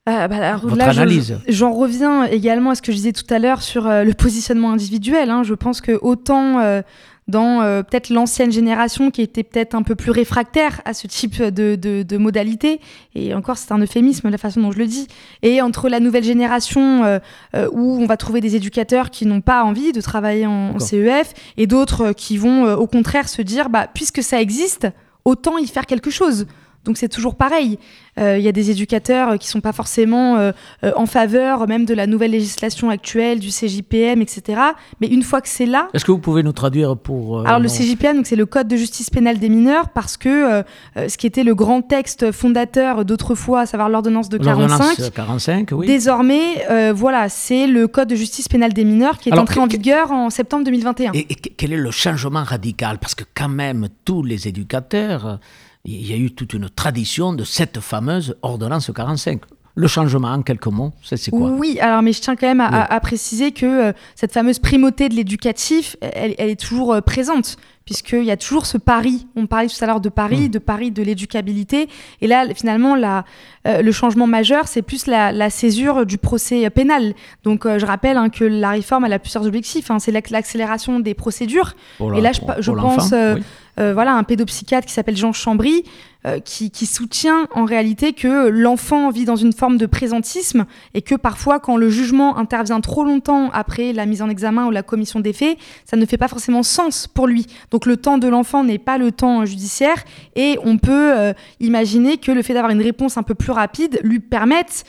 [0.10, 1.40] euh, bah, Votre analyse.
[1.48, 4.74] J'en reviens également à ce que je disais tout à l'heure sur euh, le positionnement
[4.74, 5.30] individuel.
[5.30, 5.44] Hein.
[5.44, 6.82] Je pense que autant
[7.30, 11.42] euh, dans peut-être l'ancienne génération qui était peut-être un peu plus réfractaire à ce type
[11.42, 12.80] de, de, de modalités,
[13.16, 15.08] et encore c'est un euphémisme la façon dont je le dis,
[15.42, 17.20] et entre la nouvelle génération
[17.54, 21.68] où on va trouver des éducateurs qui n'ont pas envie de travailler en, CEF, et
[21.68, 24.88] d'autres qui vont au contraire se dire, bah, puisque ça existe,
[25.26, 26.46] autant y faire quelque chose.
[26.84, 27.80] Donc c'est toujours pareil.
[28.20, 30.52] Euh, il y a des éducateurs euh, qui sont pas forcément euh,
[30.96, 34.62] en faveur même de la nouvelle législation actuelle, du CJPM, etc.
[35.02, 35.88] Mais une fois que c'est là...
[35.94, 37.46] Est-ce que vous pouvez nous traduire pour...
[37.48, 40.64] Alors le CJPM, c'est le Code de justice pénale des mineurs, parce que
[40.96, 45.88] ce qui était le grand texte fondateur d'autrefois, à savoir l'ordonnance de 45, 45 oui.
[45.88, 50.12] désormais, voilà, c'est le Code de justice pénale des mineurs qui est entré en vigueur
[50.12, 51.14] en septembre 2021.
[51.14, 53.00] et quel est le changement radical?
[53.00, 55.40] Parce que quand même, tous les éducateurs
[55.86, 59.42] il y a eu toute une tradition de cette fameuse ordonnance 45.
[59.76, 61.50] Le changement, en quelques mots, c'est quoi?
[61.50, 65.16] Oui, alors mais je tiens quand même à, préciser que euh, cette fameuse primauté de
[65.16, 69.28] l'éducatif, elle, est toujours euh, présente puisqu'il y a toujours ce pari.
[69.36, 70.48] On parlait tout à l'heure de pari, mm.
[70.50, 71.90] de pari de l'éducabilité.
[72.22, 73.26] Et là, finalement, la,
[73.68, 77.14] euh, le changement majeur, c'est plus la, césure du procès pénal.
[77.44, 79.92] Donc, je rappelle hein, que la réforme, elle a plusieurs objectifs.
[79.92, 80.00] Hein.
[80.00, 81.74] C'est l'accélération des procédures.
[82.00, 83.36] et là, je, pense euh,
[83.78, 85.84] voilà, un pédopsychiatre qui s'appelle Jean Chambry,
[86.26, 91.16] euh, qui, soutient en réalité que l'enfant vit dans une forme de présentisme et que
[91.16, 95.20] parfois, quand le jugement intervient trop longtemps après la mise en examen ou la commission
[95.20, 97.48] des faits, ça ne fait pas forcément sens pour lui.
[97.72, 100.02] Donc le temps de l'enfant n'est pas le temps judiciaire
[100.38, 104.00] et on peut euh, imaginer que le fait d'avoir une réponse un peu plus rapide
[104.02, 104.86] lui permette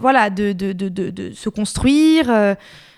[0.00, 0.54] voilà, de,
[1.34, 2.30] se construire.
[2.30, 2.54] Euh,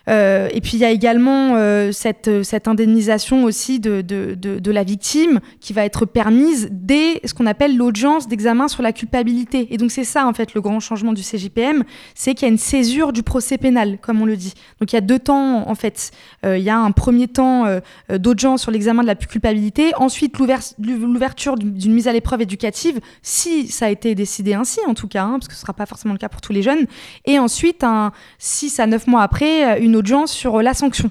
[0.08, 5.84] et puis il y a également euh, cette, indemnisation aussi de, la victime qui va
[5.84, 9.68] être permise dès ce qu'on appelle l'audience d'examen sur la culpabilité.
[9.70, 11.84] Et donc c'est ça en fait le grand changement du CJPM,
[12.14, 14.54] c'est qu'il y a une césure du procès pénal, comme on le dit.
[14.80, 16.10] Donc il y a deux temps en fait.
[16.44, 17.64] Euh, il y a un premier temps
[18.10, 23.86] d'audience sur l'examen de la culpabilité, ensuite l'ouverture d'une mise à l'épreuve éducative, si ça
[23.86, 26.14] a été décidé ainsi en tout cas, hein, parce que ce ne sera pas forcément
[26.14, 26.86] le cas pour tous les jeunes,
[27.24, 31.10] et ensuite, un, 6 à 9 mois après, une audience sur la sanction.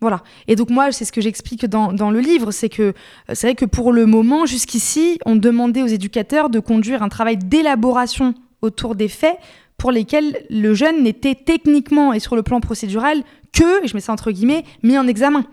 [0.00, 0.22] Voilà.
[0.48, 2.92] Et donc moi, c'est ce que j'explique dans, dans, le livre, c'est que euh,
[3.32, 7.38] c'est vrai que pour le moment, jusqu'ici, on demandait aux éducateurs de conduire un travail
[7.38, 9.38] d'élaboration autour des faits
[9.78, 13.22] pour lesquels le jeune n'était techniquement et sur le plan procédural
[13.52, 15.44] que, et je mets ça entre guillemets, mis en examen.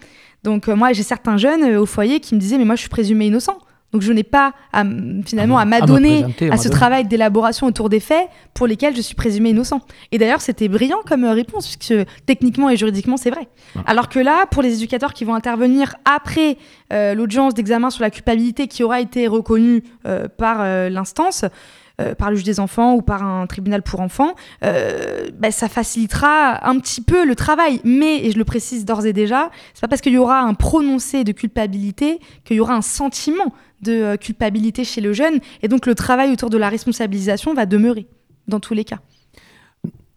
[0.43, 2.81] Donc euh, moi, j'ai certains jeunes euh, au foyer qui me disaient, mais moi, je
[2.81, 3.57] suis présumé innocent.
[3.91, 4.53] Donc je n'ai pas
[5.25, 9.49] finalement à, m'adonner à, ce travail d'élaboration autour des faits pour lesquels je suis présumé
[9.49, 9.81] innocent.
[10.11, 13.47] Et d'ailleurs, c'était brillant comme euh, réponse, puisque techniquement et juridiquement, c'est vrai.
[13.85, 16.57] Alors que là, pour les éducateurs qui vont intervenir après
[16.93, 21.45] euh, l'audience d'examen sur la culpabilité qui aura été reconnue euh, par l'instance,
[22.17, 26.79] par le juge des enfants ou par un tribunal pour enfants, bah, ça facilitera un
[26.79, 27.81] petit peu le travail.
[27.83, 30.53] Mais, et je le précise d'ores et déjà, c'est pas parce qu'il y aura un
[30.53, 35.39] prononcé de culpabilité qu'il y aura un sentiment de euh, culpabilité chez le jeune.
[35.61, 38.07] Et donc le travail autour de la responsabilisation va demeurer
[38.47, 38.99] dans tous les cas.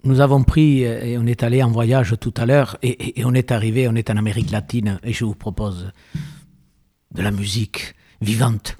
[0.04, 3.34] Nous avons pris euh, et on est allé en voyage tout à l'heure et, on
[3.34, 5.92] est arrivé, on est en Amérique latine et je vous propose
[7.12, 8.76] de la musique vivante.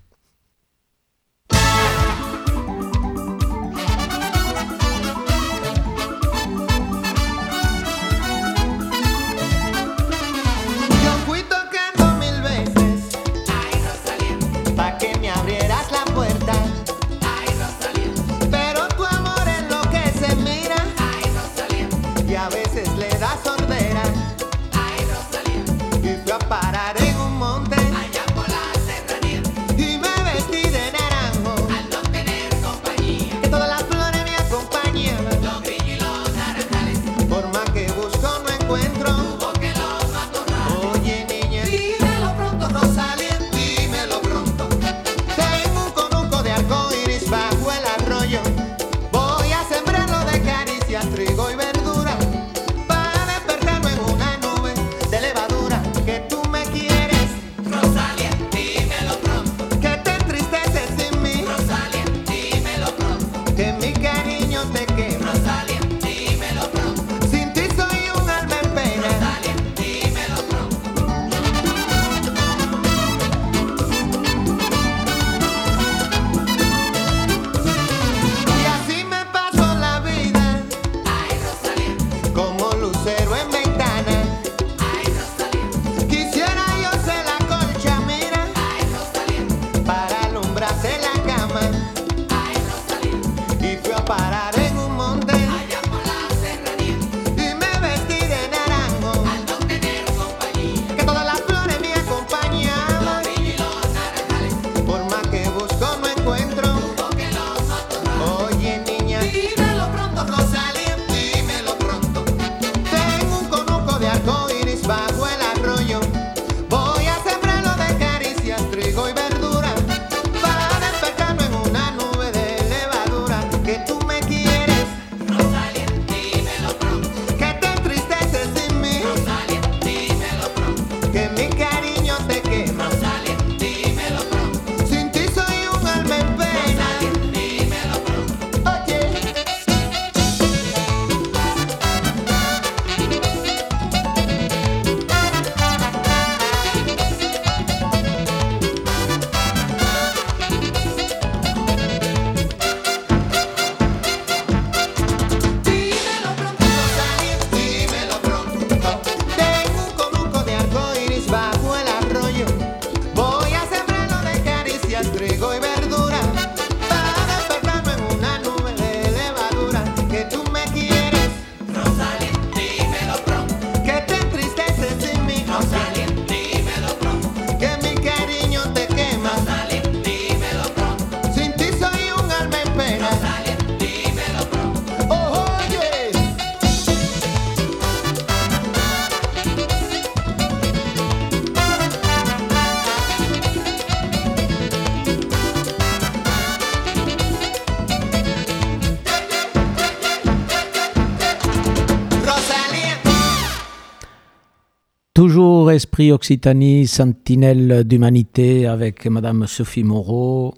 [205.25, 210.53] Toujours Esprit Occitanie, sentinelle d'humanité avec Madame Sophie Moreau,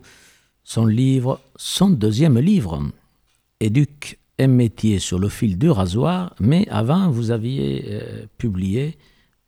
[0.65, 2.83] son livre, son deuxième livre,
[3.61, 8.99] Éduque un métier sur le fil du rasoir, mais avant vous aviez euh, publié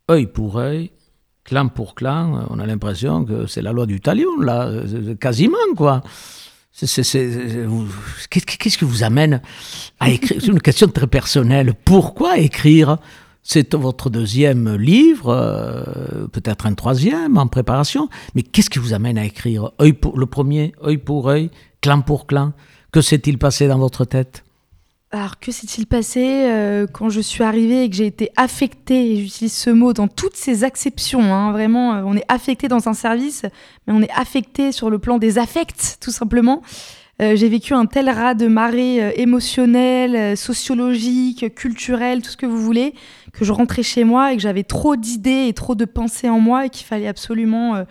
[0.09, 0.89] œil pour œil,
[1.43, 5.57] clan pour clan, on a l'impression que c'est la loi du talion, là, euh, quasiment,
[5.75, 6.01] quoi.
[6.79, 9.41] Qu'est-ce qui vous amène
[9.99, 10.39] à écrire?
[10.39, 11.73] C'est une question très personnelle.
[11.83, 12.99] Pourquoi écrire?
[13.43, 19.17] C'est votre deuxième livre, euh, peut-être un troisième en préparation, mais qu'est-ce qui vous amène
[19.17, 21.49] à écrire œil pour, Le premier, œil pour œil,
[21.81, 22.53] clan pour clan?
[22.91, 24.43] Que s'est-il passé dans votre tête?
[25.11, 29.21] Alors, que s'est-il passé euh, quand je suis arrivée et que j'ai été affectée, et
[29.23, 32.93] j'utilise ce mot dans toutes ses acceptions, hein, vraiment, euh, on est affecté dans un
[32.93, 33.43] service,
[33.87, 36.61] mais on est affecté sur le plan des affects, tout simplement.
[37.19, 42.61] J'ai vécu un tel raz de marée euh, émotionnel, sociologique, culturel, tout ce que vous
[42.61, 42.93] voulez,
[43.33, 46.39] que je rentrais chez moi et que j'avais trop d'idées et trop de pensées en
[46.39, 47.83] moi et qu'il fallait absolument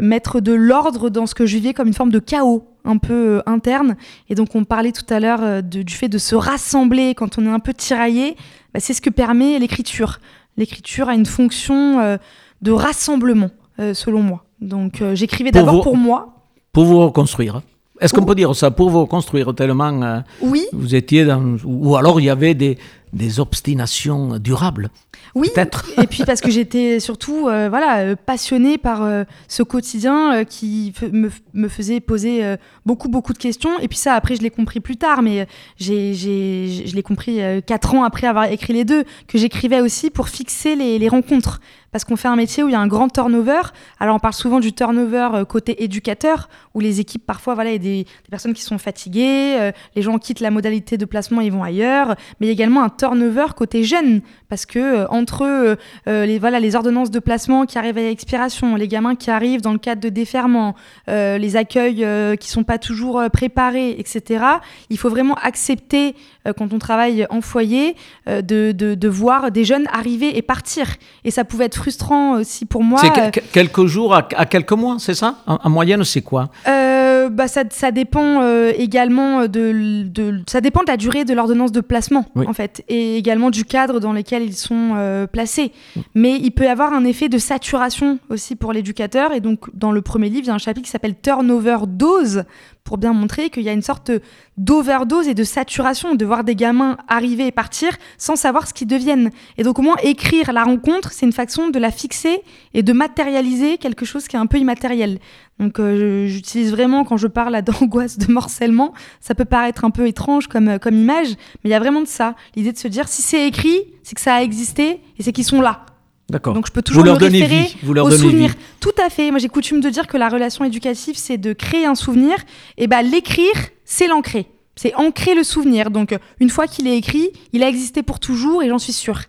[0.00, 3.42] mettre de l'ordre dans ce que je vivais comme une forme de chaos un peu
[3.44, 3.96] interne.
[4.28, 7.50] Et donc on parlait tout à l'heure du fait de se rassembler quand on est
[7.50, 8.36] un peu tiraillé.
[8.72, 10.20] Bah, c'est ce que permet l'écriture.
[10.56, 12.18] L'écriture a une fonction
[12.62, 14.44] de rassemblement, selon moi.
[14.60, 16.34] Donc j'écrivais d'abord pour moi.
[16.72, 17.62] Pour vous reconstruire.
[18.00, 20.66] Est-ce qu'on peut dire ça pour vous construire tellement euh, Oui.
[20.72, 21.56] Vous étiez dans.
[21.64, 22.76] Ou alors il y avait des,
[23.14, 24.90] des obstinations durables
[25.34, 25.48] oui,
[26.02, 29.08] et puis parce que j'étais surtout euh, voilà, euh, passionnée par
[29.48, 32.56] ce quotidien qui me, me, faisait poser
[32.86, 33.78] beaucoup, beaucoup de questions.
[33.80, 35.46] Et puis ça, après, je l'ai compris plus tard, mais
[35.76, 40.28] j'ai, je l'ai compris quatre ans après avoir écrit les deux, que j'écrivais aussi pour
[40.28, 41.60] fixer les, les rencontres
[41.94, 43.60] parce qu'on fait un métier où il y a un grand turnover.
[44.00, 47.74] Alors on parle souvent du turnover euh, côté éducateur, où les équipes parfois, voilà, il
[47.74, 51.40] y a des, personnes qui sont fatiguées, euh, les gens quittent la modalité de placement
[51.40, 55.06] et vont ailleurs, mais il y a également un turnover côté jeune, parce que euh,
[55.08, 55.76] entre
[56.06, 59.72] les, voilà, les ordonnances de placement qui arrivent à expiration, les gamins qui arrivent dans
[59.72, 60.74] le cadre de déferment,
[61.08, 62.06] les accueils
[62.38, 64.44] qui sont pas toujours préparés, etc.,
[64.90, 66.14] il faut vraiment accepter,
[66.56, 67.96] quand on travaille en foyer,
[68.26, 70.86] de, de, de voir des jeunes arriver et partir.
[71.24, 73.00] Et ça pouvait être frustrant aussi pour moi.
[73.00, 75.36] C'est euh, quelques jours à, quelques mois, c'est ça?
[75.46, 76.50] En, moyenne, c'est quoi?
[76.68, 81.34] Euh, bah ça, ça, dépend euh, également de, de, ça dépend de la durée de
[81.34, 85.72] l'ordonnance de placement en fait et également du cadre dans lequel ils sont placés.
[86.14, 89.92] Mais il peut y avoir un effet de saturation aussi pour l'éducateur et donc dans
[89.92, 92.44] le premier livre il y a un chapitre qui s'appelle turnover dose
[92.84, 94.12] pour bien montrer qu'il y a une sorte
[94.58, 98.86] d'overdose et de saturation de voir des gamins arriver et partir sans savoir ce qu'ils
[98.86, 99.30] deviennent.
[99.56, 102.42] Et donc au moins écrire la rencontre, c'est une façon de la fixer
[102.74, 105.18] et de matérialiser quelque chose qui est un peu immatériel.
[105.58, 110.06] Donc euh, j'utilise vraiment quand je parle d'angoisse de morcellement, ça peut paraître un peu
[110.06, 111.30] étrange comme, euh, comme image,
[111.62, 114.14] mais il y a vraiment de ça, l'idée de se dire si c'est écrit, c'est
[114.14, 115.83] que ça a existé et c'est qu'ils sont là.
[116.30, 116.54] D'accord.
[116.54, 118.54] Donc je peux toujours vous leur me référer Vous leur au souvenir.
[118.80, 119.30] Tout à fait.
[119.30, 122.36] Moi j'ai coutume de dire que la relation éducative c'est de créer un souvenir.
[122.78, 123.54] Et ben l'écrire
[123.84, 124.46] c'est l'ancrer.
[124.76, 125.90] C'est ancrer le souvenir.
[125.90, 129.20] Donc une fois qu'il est écrit, il a existé pour toujours et j'en suis sûre.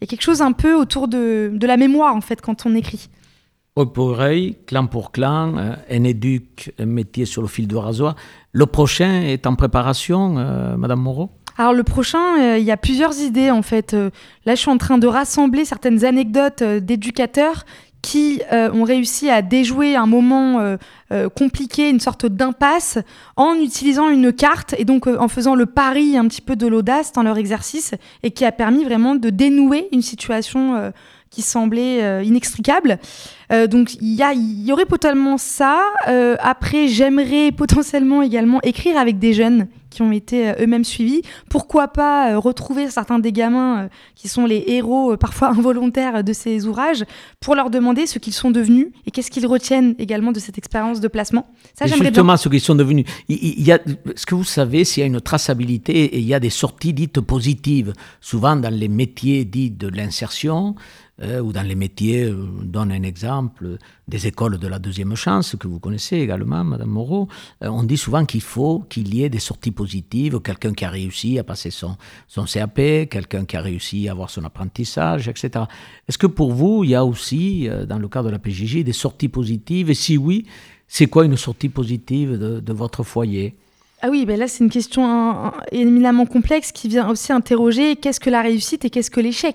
[0.00, 2.66] Il y a quelque chose un peu autour de, de la mémoire en fait quand
[2.66, 3.08] on écrit.
[3.78, 7.76] Œil pour oreille, clan pour clan, euh, un éduc, un métier sur le fil de
[7.76, 8.16] rasoir.
[8.52, 11.30] Le prochain est en préparation, euh, Madame Moreau?
[11.60, 13.92] Alors le prochain, euh, il y a plusieurs idées en fait.
[13.92, 14.08] Euh,
[14.46, 17.66] là, je suis en train de rassembler certaines anecdotes euh, d'éducateurs
[18.00, 20.78] qui ont réussi à déjouer un moment
[21.36, 22.96] compliqué, une sorte d'impasse,
[23.36, 27.12] en utilisant une carte et donc en faisant le pari un petit peu de l'audace
[27.12, 30.94] dans leur exercice et qui a permis vraiment de dénouer une situation
[31.28, 32.98] qui semblait inextricable.
[33.68, 35.80] Donc il y, y, aurait potentiellement ça.
[36.40, 41.22] après, j'aimerais potentiellement également écrire avec des jeunes qui ont été euh, eux-mêmes suivis.
[41.50, 46.32] Pourquoi pas euh, retrouver certains des gamins euh, qui sont les héros parfois involontaires de
[46.32, 47.04] ces ouvrages
[47.40, 51.00] pour leur demander ce qu'ils sont devenus et qu'est-ce qu'ils retiennent également de cette expérience
[51.00, 51.50] de placement.
[51.74, 53.04] Ça, j'aimerais justement, ce qu'ils sont devenus.
[53.28, 53.80] Il, y a,
[54.14, 56.92] ce que vous savez, s'il y a une traçabilité et il y a des sorties
[56.92, 60.76] dites positives, souvent dans les métiers dits de l'insertion,
[61.22, 63.39] euh, ou dans les métiers, euh, on donne un exemple,
[64.08, 67.28] des écoles de la deuxième chance, que vous connaissez également, Madame Moreau,
[67.62, 70.90] euh, on dit souvent qu'il faut qu'il y ait des sorties positives, quelqu'un qui a
[70.90, 71.96] réussi à passer son,
[72.28, 75.64] son CAP, quelqu'un qui a réussi à avoir son apprentissage, etc.
[76.08, 78.92] Est-ce que pour vous, il y a aussi, dans le cadre de la PJJ, des
[78.92, 79.90] sorties positives?
[79.90, 80.46] Et si oui,
[80.92, 83.54] c'est quoi une sortie positive de, votre foyer?
[84.02, 88.30] Ah oui, ben là c'est une question éminemment complexe qui vient aussi interroger qu'est-ce que
[88.30, 89.54] la réussite et qu'est-ce que l'échec.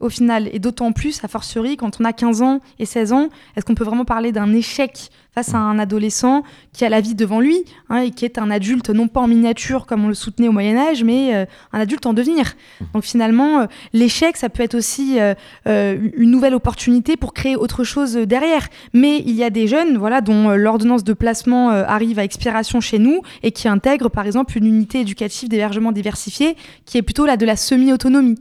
[0.00, 0.48] Au final.
[0.52, 3.74] Et d'autant plus, a fortiori, quand on a 15 ans et 16 ans, est-ce qu'on
[3.74, 7.64] peut vraiment parler d'un échec face à un adolescent qui a la vie devant lui
[7.90, 10.52] hein, et qui est un adulte, non pas en miniature comme on le soutenait au
[10.52, 11.44] Moyen Âge, mais euh,
[11.74, 12.54] un adulte en devenir.
[12.94, 15.34] Donc finalement, euh, l'échec, ça peut être aussi euh,
[16.16, 18.68] une nouvelle opportunité pour créer autre chose derrière.
[18.94, 22.98] Mais il y a des jeunes voilà, dont l'ordonnance de placement arrive à expiration chez
[22.98, 27.36] nous et qui intègrent par exemple une unité éducative d'hébergement diversifié qui est plutôt là
[27.36, 28.36] de la semi-autonomie.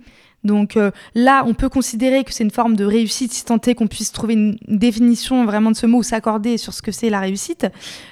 [0.45, 3.75] Donc euh, là, on peut considérer que c'est une forme de réussite, si tant est
[3.75, 7.09] qu'on puisse trouver une, définition vraiment de ce mot ou s'accorder sur ce que c'est
[7.09, 7.67] la réussite,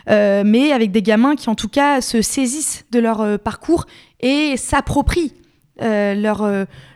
[0.09, 3.85] euh, mais avec des gamins qui en tout cas se saisissent de leur euh, parcours
[4.19, 5.33] et s'approprient
[5.79, 6.47] leur,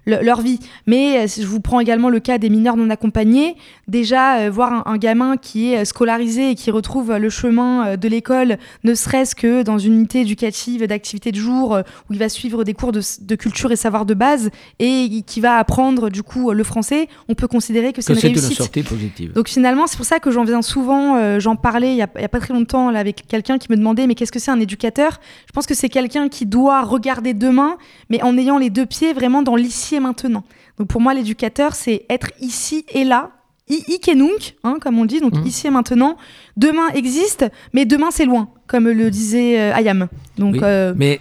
[0.08, 0.60] leur vie.
[0.86, 3.56] Mais euh, je vous prends également le cas des mineurs non accompagnés.
[3.88, 8.08] Déjà, euh, voir un, gamin qui est euh, scolarisé et qui retrouve le chemin de
[8.08, 11.78] l'école, ne serait-ce que dans une unité éducative d'activité de jour
[12.10, 14.50] où il va suivre des cours de, culture et savoir de base
[14.80, 18.50] et qui va apprendre du coup le français, on peut considérer que c'est une réussite.
[18.52, 19.34] Une sortie positive.
[19.34, 22.28] Donc finalement, c'est pour ça que j'en viens souvent, j'en parlais il n'y a, a,
[22.28, 25.20] pas très longtemps là, avec quelqu'un qui me demandait mais qu'est-ce que c'est un éducateur?
[25.48, 27.78] Je pense que c'est quelqu'un qui doit regarder demain,
[28.10, 30.44] mais en ayant les deux pieds vraiment dans l'ici maintenant.
[30.78, 33.32] Donc pour moi, l'éducateur, c'est être ici et là,
[33.70, 35.48] Ikenunk, hein, comme on dit, donc mmh.
[35.48, 36.18] ici et maintenant.
[36.56, 40.08] Demain existe, mais demain c'est loin, comme le disait euh, Ayam.
[40.38, 41.20] Donc, euh, Mais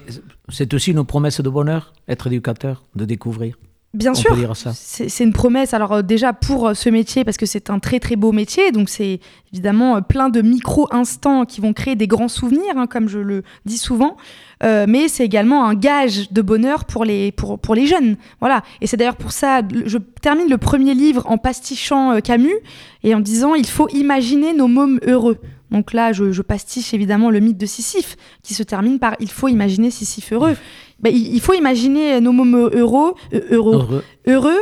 [0.48, 3.56] c'est aussi une promesse de bonheur, être éducateur, de découvrir.
[3.96, 4.36] Bien sûr,
[4.74, 5.72] c'est une promesse.
[5.72, 8.70] Alors euh, déjà pour euh, ce métier, parce que c'est un très très beau métier,
[8.70, 9.20] donc c'est
[9.54, 13.42] évidemment euh, plein de micro-instants qui vont créer des grands souvenirs, hein, comme je le
[13.64, 14.18] dis souvent,
[14.62, 18.16] mais c'est également un gage de bonheur pour les, pour, pour les jeunes.
[18.40, 18.62] Voilà.
[18.82, 22.56] Et c'est d'ailleurs pour ça, je termine le premier livre en pastichant Camus
[23.02, 25.38] et en disant il faut imaginer nos mômes heureux.
[25.70, 29.30] Donc là, je, je, pastiche évidemment le mythe de Sisyphe, qui se termine par il
[29.30, 30.56] faut imaginer Sisyphe heureux.
[31.00, 33.14] Bah, il, faut imaginer nos mômes heureux,
[33.50, 34.60] heureux, heureux,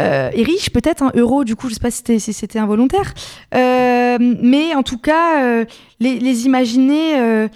[0.00, 3.12] euh, et riches peut-être, hein, euro, du coup, je sais pas si c'était involontaire,
[3.54, 5.64] euh, mais en tout cas, euh,
[6.00, 7.48] les, imaginer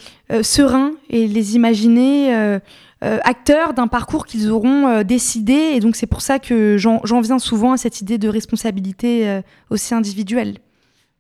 [0.43, 2.59] sereins et les imaginer
[3.01, 7.73] acteurs d'un parcours qu'ils auront décidé, et donc c'est pour ça que j'en viens souvent
[7.73, 10.59] à cette idée de responsabilité aussi individuelle.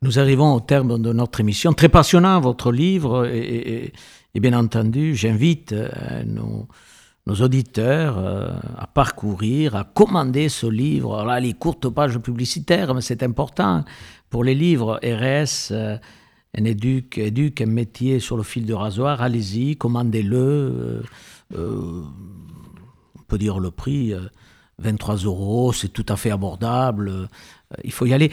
[0.03, 1.73] Nous arrivons au terme de notre émission.
[1.73, 3.27] Très passionnant votre livre.
[3.27, 3.93] Et,
[4.35, 5.75] et bien entendu, j'invite
[6.27, 6.69] nos,
[7.27, 8.49] nos auditeurs euh,
[8.79, 11.25] à parcourir, à commander ce livre.
[11.25, 13.85] là, les courtes pages publicitaires, mais c'est important.
[14.31, 15.99] Pour les livres RS, euh,
[16.57, 21.03] un éduc, éduc, un métier sur le fil de rasoir, allez-y, commandez-le.
[21.55, 22.03] Euh,
[23.19, 24.15] on peut dire le prix,
[24.79, 27.29] 23 euros, c'est tout à fait abordable.
[27.83, 28.31] il faut y aller.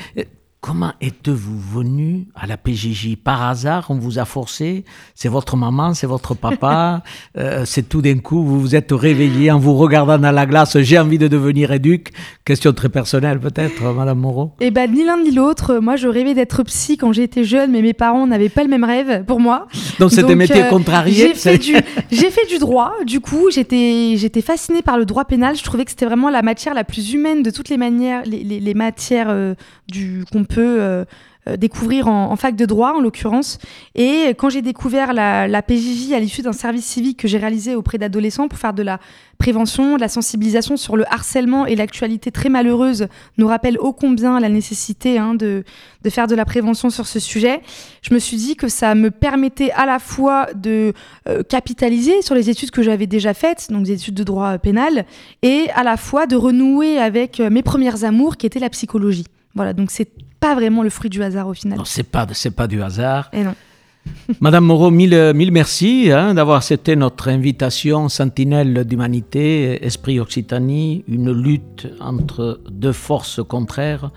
[0.65, 5.93] Comment êtes-vous venu à la PJJ Par hasard, on vous a forcé C'est votre maman,
[5.93, 7.03] c'est votre papa
[7.37, 10.77] euh, C'est tout d'un coup, vous vous êtes réveillé en vous regardant dans la glace,
[10.79, 12.13] j'ai envie de devenir éduc
[12.45, 15.79] Question très personnelle peut-être, Madame Moreau Eh bien, ni l'un ni l'autre.
[15.79, 18.85] Moi, je rêvais d'être psy quand j'étais jeune, mais mes parents n'avaient pas le même
[18.85, 19.67] rêve pour moi.
[19.99, 24.81] Donc c'était métier euh, contrarié J'ai fait, du, fait du droit, du coup, j'étais fascinée
[24.81, 25.57] par le droit pénal.
[25.57, 28.43] Je trouvais que c'était vraiment la matière la plus humaine de toutes les manières, les,
[28.43, 29.55] les, matières euh,
[29.89, 31.05] du qu'on peut euh,
[31.49, 33.57] euh, découvrir en, fac de droit, en l'occurrence.
[33.95, 37.75] Et quand j'ai découvert la, la, PJJ à l'issue d'un service civique que j'ai réalisé
[37.75, 38.99] auprès d'adolescents pour faire de la
[39.39, 44.39] prévention, de la sensibilisation sur le harcèlement et l'actualité très malheureuse nous rappelle ô combien
[44.39, 45.65] la nécessité hein, de,
[46.09, 47.61] faire de la prévention sur ce sujet,
[48.01, 50.93] je me suis dit que ça me permettait à la fois de
[51.27, 55.05] euh, capitaliser sur les études que j'avais déjà faites, donc des études de droit pénal,
[55.41, 59.25] et à la fois de renouer avec mes premières amours qui étaient la psychologie.
[59.55, 60.09] Voilà, donc c'est
[60.43, 61.77] pas vraiment le fruit du hasard au final.
[61.77, 63.29] Non, c'est pas, c'est pas du hasard.
[63.31, 63.55] Et non.
[64.41, 71.31] Madame Moreau, mille, mille merci hein, d'avoir accepté notre invitation Sentinelle d'humanité, Esprit Occitanie, une
[71.31, 74.11] lutte entre deux forces contraires,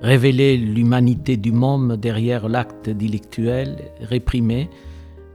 [0.00, 4.70] révéler l'humanité du monde derrière l'acte délictuel réprimé.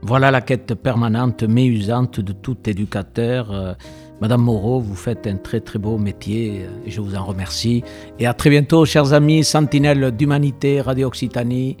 [0.00, 3.52] Voilà la quête permanente mais usante de tout éducateur.
[3.52, 3.74] Euh,
[4.20, 7.82] Madame Moreau, vous faites un très très beau métier euh, et je vous en remercie.
[8.18, 11.78] Et à très bientôt, chers amis, Sentinelle d'Humanité, Radio Occitanie,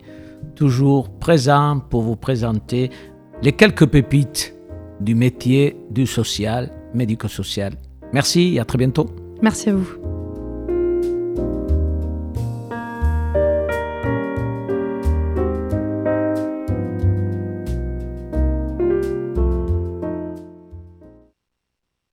[0.54, 2.90] toujours présent pour vous présenter
[3.42, 4.54] les quelques pépites
[5.00, 7.74] du métier du social, médico-social.
[8.12, 9.06] Merci et à très bientôt.
[9.42, 9.99] Merci à vous.